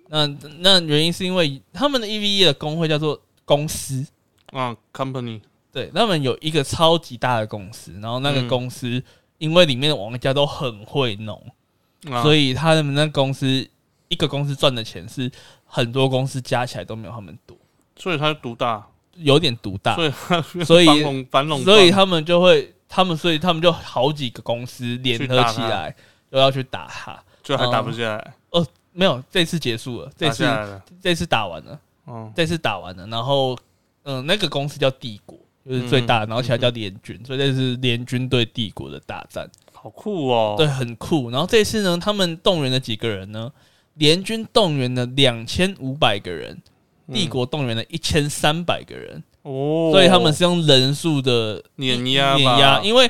[0.08, 0.28] 那
[0.60, 4.06] 那原因是因为他们的 EVE 的工会叫做公司，
[4.52, 5.42] 啊，company，
[5.72, 8.48] 对，他们有一个超级大的公司，然后那个嗯。
[8.48, 9.02] 公司
[9.40, 11.42] 因为里面的玩家都很会弄，
[12.10, 13.68] 啊、所以以他们那公司
[14.08, 15.32] 一个公司赚的钱是
[15.66, 17.58] 很多公司加起来都没有他们多，
[17.98, 18.86] 所以他独大，
[19.16, 20.12] 有点独大，所以
[20.64, 20.86] 所以
[21.64, 25.96] 所以他们就会，他们所以他们就好几个公司联合起来，
[26.30, 27.22] 都要去打他。
[27.42, 28.34] 就还打不下来，
[28.94, 30.46] 没有，这次结束了，这次
[31.02, 33.58] 这次打完了，哦，这次打完了，然后
[34.04, 41.30] 嗯、那个公司叫帝国，就是最大的，嗯然后其他叫联军，所以这是联军对帝国的大战，好酷哦，对，很酷。
[41.30, 43.52] 然后这次呢，他们动员了几个人呢？
[43.96, 46.60] 联军动员了两千五百个人，
[47.08, 47.14] 嗯。
[47.14, 53.10] 帝国动员了一千三百个人，哦，所以他们是用人数的碾压碾压，因为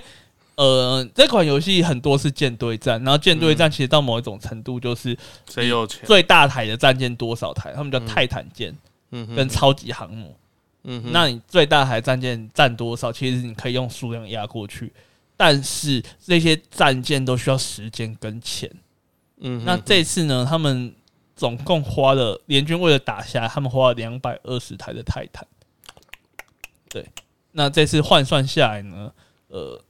[0.56, 5.18] 呃，这款游戏很多是舰队战，然后舰队战其实到某一种程度就是
[5.50, 8.76] 谁有钱，最大台的战舰多少台，他们叫嗯泰坦舰
[9.12, 10.36] 嗯跟超级航母。
[10.84, 13.12] 嗯，那你最大台战舰占多少？
[13.12, 14.92] 其实你可以用数量压过去，
[15.38, 18.70] 但是这些战舰都需要时间跟钱。
[19.38, 20.94] 嗯，那这次呢，他们
[21.36, 25.48] 总共花了联军为了打下来，他们花了两百二十台的泰坦。
[26.90, 27.08] 对，
[27.54, 29.12] 那这次换算下来呢，
[29.48, 29.82] 呃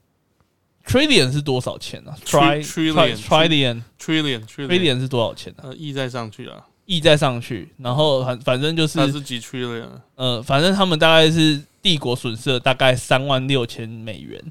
[0.86, 9.84] ，trillion 是多少钱呢、啊？Tri- trillion trillion trillion trillion 是多少钱呢、呃，亿再上去啊，亿再上去，然后反反正就是它是几 trillion？
[9.84, 10.02] 啊？
[10.16, 14.42] 呃，反正他们大概是帝国损失了大概三万六千美元，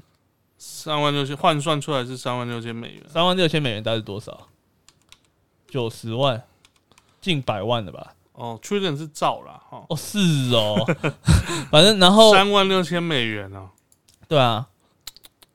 [0.57, 4.47] 三万六千换算出来是三万六千美元，三万六千美元大概是多少？
[5.69, 6.43] 九十万，
[7.21, 8.13] 近百万的吧？
[8.33, 10.17] 哦，trillion 是兆啦，哈，哦，是
[10.55, 10.75] 哦，
[11.69, 13.69] 反正然后三万六千美元哦，
[14.27, 14.67] 对啊，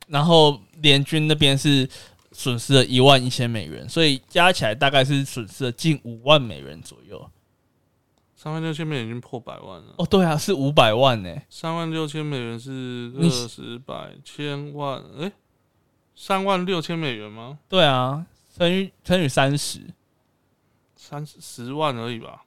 [0.06, 1.88] 然后联军那边是
[2.32, 7.30] 损失了一万一千美元，所以加起来大概是损失了近五万美元左右。
[8.36, 9.94] 三万六千美元已经破百万了。
[9.96, 11.36] 哦，对啊，是五百万呢。
[11.50, 15.32] 三万六千美元是二十百千万，诶，
[16.14, 17.58] 三万六千美元吗？
[17.68, 18.24] 对啊，
[18.56, 19.80] 乘以乘以三十，
[20.94, 22.44] 三十十万而已吧，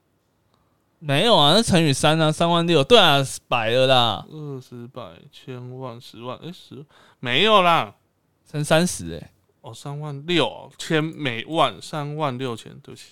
[0.99, 3.17] 没有啊，那乘以三啊，三万六，对啊，
[3.49, 6.85] 百了啦，二十百千万十万，诶，十
[7.19, 7.93] 没有啦，
[8.51, 9.31] 乘三十哎，
[9.61, 13.05] 哦，三万六千每万，三万六千，对不起，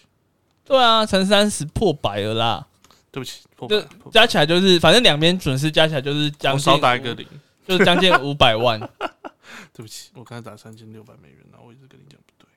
[0.65, 2.67] 对啊，乘三十破百了啦，
[3.09, 4.11] 对不起，破百就破百。
[4.11, 7.25] 加起来就是，反正两边损失加起来就是将近我少打一个零，
[7.65, 8.77] 就是将近五百万，
[9.73, 12.47] 对不起，我刚才打三千六百美元了，我一直跟你讲不对，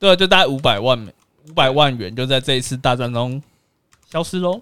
[0.00, 1.14] 对啊，就大概五百万美
[1.48, 3.40] 五百万元就在这一次大战中
[4.10, 4.60] 消失喽。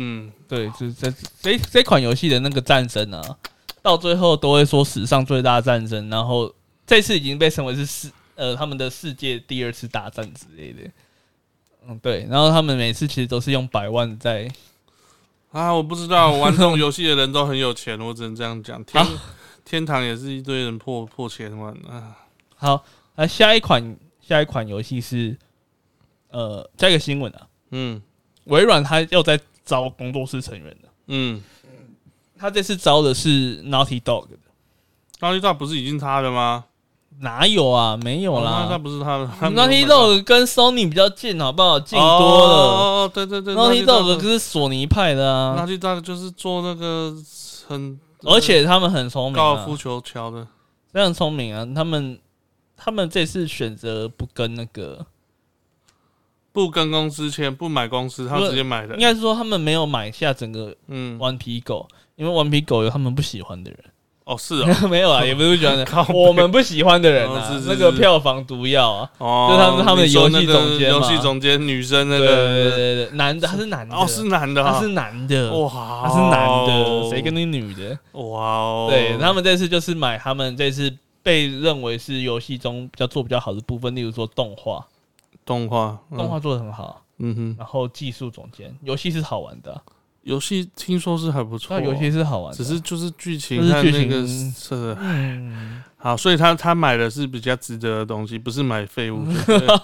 [0.00, 3.38] 嗯，对，就是这这这款游戏的那个战争啊，
[3.88, 6.54] 到最后都会说史上最大战争，然后
[6.86, 10.80] 这次已经被称为是世呃他们的世界第二次大战之类的。
[11.86, 14.46] 嗯，对，然后他们每次其实都是用百万在
[15.52, 19.06] 啊，我不知道，玩这种游戏的人都很有钱，我只能这样讲，天
[19.64, 22.14] 天堂也是一堆人破破千万啊，
[22.56, 22.84] 好。
[23.16, 25.34] 那下一款下一款游戏是
[26.28, 28.02] 呃，下一个新闻啊，嗯
[28.44, 31.42] 微软它又在招工作室成员了，嗯，
[32.38, 34.36] 他这次招的是 Naughty Dog 的
[35.20, 36.64] ，naughty dog 不是已经他的吗？
[37.20, 37.96] 哪有啊？
[37.96, 38.78] 没有啦那。
[38.78, 41.80] 不是他的 Naughty Dog 跟 Sony 比较近，好不好？
[41.80, 42.54] 近多了。
[42.54, 47.12] 哦，对对对 Naughty Dog 是索尼派的啊，Naughty Dog 就是做那个
[47.66, 50.46] 很，而且他们很聪明、啊高尔夫，球桥的，
[50.92, 51.66] 非常聪明啊。
[51.74, 52.20] 他们
[52.76, 55.04] 他们这次选择不跟那个，
[56.52, 59.00] 不跟公司签，不买公司，他直接买的应。
[59.00, 61.88] 该是说他们没有买下整个嗯，顽皮狗，
[62.18, 63.78] 因为顽皮狗有他们不喜欢的人，
[64.24, 70.96] 哦，是哦， 没有啊， 也不是不喜欢的 我们不喜欢的人啊哦是，是那个是票房毒药啊，哦，就他们他们的游戏那个总监嘛。
[70.96, 72.26] 游戏总监女生那个。
[72.26, 77.96] 对对个，对对，男的他是男的，哦，是男的啊，他是男的，哇，他是男的，谁跟你女的？
[78.12, 80.92] 哇哦，对他们这次就是买他们这次
[81.22, 84.84] 被认为是游戏中比较做比较好的部分，例如说动画，
[85.46, 86.18] 动画，嗯。
[86.18, 89.80] 动画，做的很好，嗯哼，然后技术总监，游戏是好玩的啊，
[90.28, 93.90] 游戏听说是还不错，那游戏是好玩的，只是就是剧情和那个
[94.26, 99.24] 情是嗯， 好，所以他他买的是比较值得的东西，不是买废物。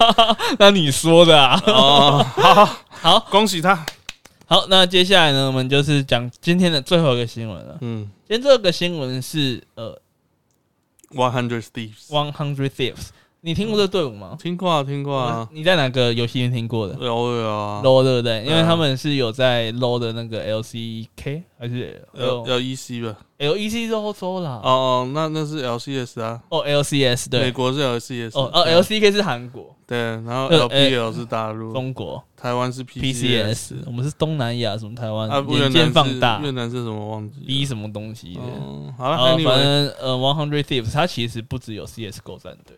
[0.60, 3.86] 那你说的啊，哦，好，好恭喜他。
[4.46, 7.78] 好，那接下来呢，我们就是讲今天的最后一个新闻了。
[7.80, 8.10] 嗯。
[8.28, 9.98] 今天这个新闻是呃
[11.14, 13.08] ，One Hundred Thieves，One Hundred Thieves，
[13.44, 14.34] 你听过这个队伍吗？
[14.40, 16.94] 听过啊，听过啊，你在哪个游戏里面听过的？
[16.98, 18.42] 有有啊，？LO 对不对？
[18.42, 24.60] 因为嗯他们是有在 LO 的那个 LCK 还是要 L 要 EC 吧？LEC 是欧洲啦？
[24.64, 27.40] 哦哦，那那是 LCS 啊，哦 LCS 对。
[27.42, 32.22] 美国是 LCS，哦哦 LCK 是韩国、对，然后呃 LPL 是大陆，中国。
[32.34, 35.28] 台湾是 PCS，我们是东南亚什么台湾？
[35.28, 36.40] 啊，越眼界南是放大。
[36.40, 38.38] 越南是什么忘记 B 什么东西
[38.96, 42.76] 好了，反正呃，One Hundred Thieves 它其实不只有 CS:GO 战队，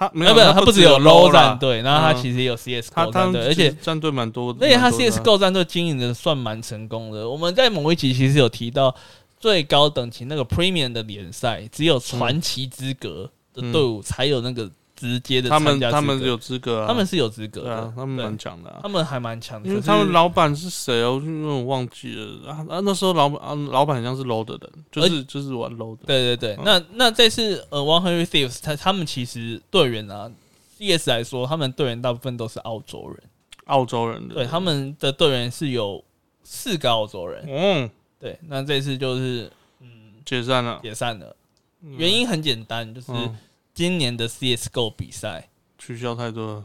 [0.00, 2.22] 他没有不，有，他不只有 Low 战，队，然后它嗯。
[2.22, 5.10] 其实也有 CS:GO 战队，而且战队蛮多的，而且它蛮多的啊。
[5.10, 7.28] CS:GO 战队经营的算蛮成功的。
[7.28, 8.94] 我们在某一集其实有提到，
[9.38, 14.70] 最高等级那个 Premium 的联赛，只有传奇资格的队伍才有那个
[15.00, 18.80] 直接的他们他们有资格啊，他们是有资格的啊，，他们蛮强的啊。
[18.82, 18.88] 他。
[18.90, 21.18] 们还蛮强的，因为他们老板是谁哦？
[21.24, 22.50] 因为我忘记了。
[22.50, 22.80] 啊啊！
[22.84, 26.04] 那时候老板啊，老板好像是 low 的人，就是就是玩 low 的。
[26.04, 30.30] 对对对，嗯那那这次呃，One Hundred Thieves 他他们其实队员啊
[30.78, 33.22] ，CS 来说，他们队员大部分都是澳洲人，
[33.66, 36.04] 澳洲人的，对，他们的队员是有
[36.42, 37.90] 四个澳洲人，嗯。
[38.18, 39.88] 对，那这次就是嗯
[40.26, 41.34] 解散了，解散了，
[41.82, 41.94] 嗯。
[41.96, 43.38] 原因很简单，就是嗯
[43.80, 45.48] 今年的 CS:GO 比赛。
[45.78, 46.64] 取消太多了。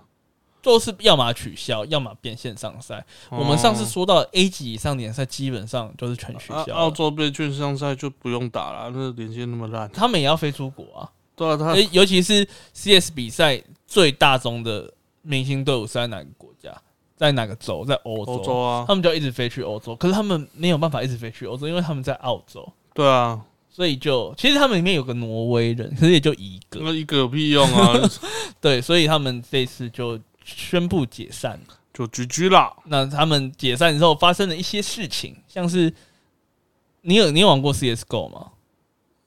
[0.61, 3.05] 就是要么取消，要么变线上赛。
[3.29, 9.89] 我们上次说到 A 级以上联赛，基本上就是全取消澳洲被券上赛就不用打了，那连线那么烂。
[9.93, 11.09] 他们也要飞出国啊。
[11.37, 16.75] 对啊，他尤尤其是 CS 比赛最大宗的明星队伍是在哪个国家？
[17.15, 17.85] 在哪个州？
[17.85, 18.33] 在欧洲。
[18.33, 23.39] 欧洲啊，他们就要一直飞去欧洲，可是他们没有办法一直飞去欧洲，因为他们在澳洲，对啊，
[23.75, 26.79] 所以就其实他们里面有个挪威人，可是也就一个。
[26.79, 28.09] 那一个有屁用啊？
[28.61, 31.59] 对，所以他们这次就宣布解散。
[31.93, 32.73] 就 GG 啦。
[32.85, 35.93] 那他们解散之后发生了一些事情，像是
[37.01, 38.51] 你有你有玩过 CS:GO 吗？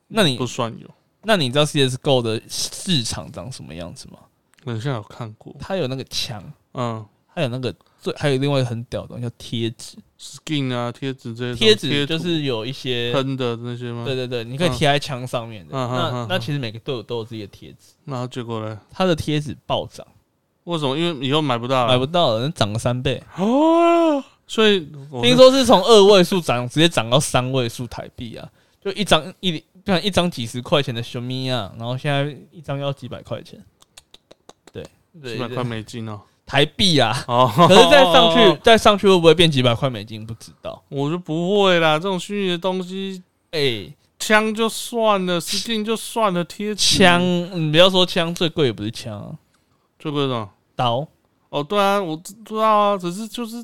[0.07, 0.89] 那你不算有，
[1.25, 4.19] 那你知道 CS:GO 的市场长什么样子吗？
[4.65, 5.55] 我好像有看过。
[5.61, 6.43] 它有那个枪，
[6.73, 13.13] 嗯它有那个最还有另外一个很屌的东西叫贴纸，，skin 啊，贴纸这些贴纸就是有一些。
[13.13, 14.05] 喷的那些吗？
[14.05, 14.15] 对。
[14.15, 15.75] 对对，你可以贴在枪上面的。
[15.75, 18.81] 那嗯那其实每个队伍都有自己的贴纸，然后结果呢？
[18.91, 20.07] 它的贴纸暴涨，
[20.65, 20.97] 为什么？
[20.97, 23.23] 因为以后买不到了，买不到了，涨了三倍。
[23.37, 24.23] 哦。
[24.51, 28.49] 所以我听说是从二位数涨直接涨到三位数台币啊！
[28.81, 33.63] 就一张一看一张几十块钱的熊咪啊，然后现在一张要几百块钱，
[34.73, 34.83] 对，
[35.21, 36.23] 对几百块美金哦。
[36.49, 37.15] 台币啊。
[37.29, 40.27] 哦，可是再上去，再上去会不会变几百块美金？
[40.27, 40.83] 不知道。
[40.89, 41.99] 我就不会啦。
[41.99, 49.37] 这种虚拟的东西，哎、枪就算了，skin 就算了，贴枪，你不要说枪，最贵也不是枪啊，
[49.99, 51.07] 最贵的什么刀。
[51.51, 53.63] 哦，对啊，我知知道啊，只是就是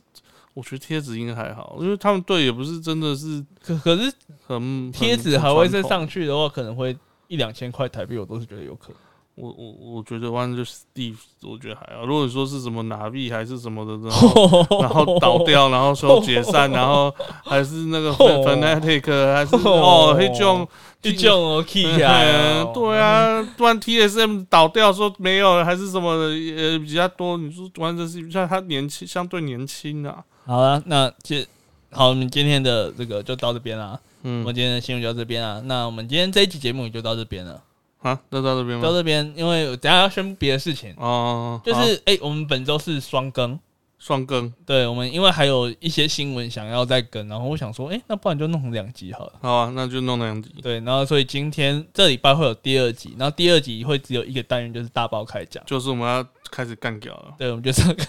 [0.53, 4.12] 我觉得贴纸应该还好，因为他们队也不是真的是可可是
[4.47, 5.82] 很贴纸还会再。
[5.82, 6.97] 上去的话，可能会
[7.28, 8.97] 一两千块台币，我都是觉得有可能。
[9.37, 12.07] 我我我觉得 One 就是 Steve，我觉得还好。
[12.07, 17.12] 如果说是什么拿币还是什么的，然后然后倒掉，然后说解散，然后
[17.45, 20.66] 还是那个 Fnatic 还是哦，黑种
[21.03, 22.70] 就这样哦，key 起来哦。
[22.72, 27.37] 对啊，不然 TSM 倒掉说没有了，还是什么的，呃，比较多。
[27.37, 30.22] 你说玩这是像他年轻，相对年轻啊。
[30.47, 31.45] 好了，那今
[31.91, 33.99] 好，我们今天的这个就到这边啦。
[34.22, 35.61] 我嗯们今天的新闻就到这边啦。
[35.64, 37.61] 那我们今天这一期节目也就到这边了，
[38.05, 38.84] 啊，那到这边吗？
[38.84, 43.59] 到这边，因为我等下要宣布别的事情，哦，就是哎、我们本周是双更，
[43.98, 44.52] 双更。
[44.66, 49.32] 对我们因为还有一些新闻想要再更，然后我想说，哎、那不然就弄成两集好了。
[49.40, 50.55] 好啊，那就弄两集。
[50.62, 55.64] 对，然后所以今天这礼拜会有第二集，然后第二集会只有一个单元，就是大爆开讲。
[55.64, 57.34] 就是我们要开始干掉了。
[57.38, 58.05] 对，我们就这个。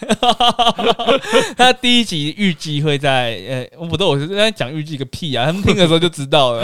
[1.58, 5.46] 他第一集预计会在，呃、我不对，我是在讲预计个屁啊！
[5.46, 6.64] 他们听的时候就知道了。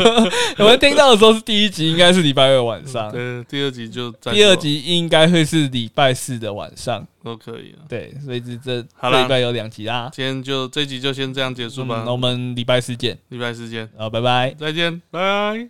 [0.58, 7.06] 我们听到的时候是第一集，应该是礼拜二晚上，对，第二集就再第二集应该会是礼拜四的晚上。
[7.22, 7.80] 都可以了。
[7.86, 10.08] 对，所以这这好啦这礼拜有两集啦。
[10.10, 14.54] 今天就这集就先这样结束吧嗯，那，我们礼拜四见，礼拜四见，好，拜拜。
[14.58, 15.68] 再见，拜。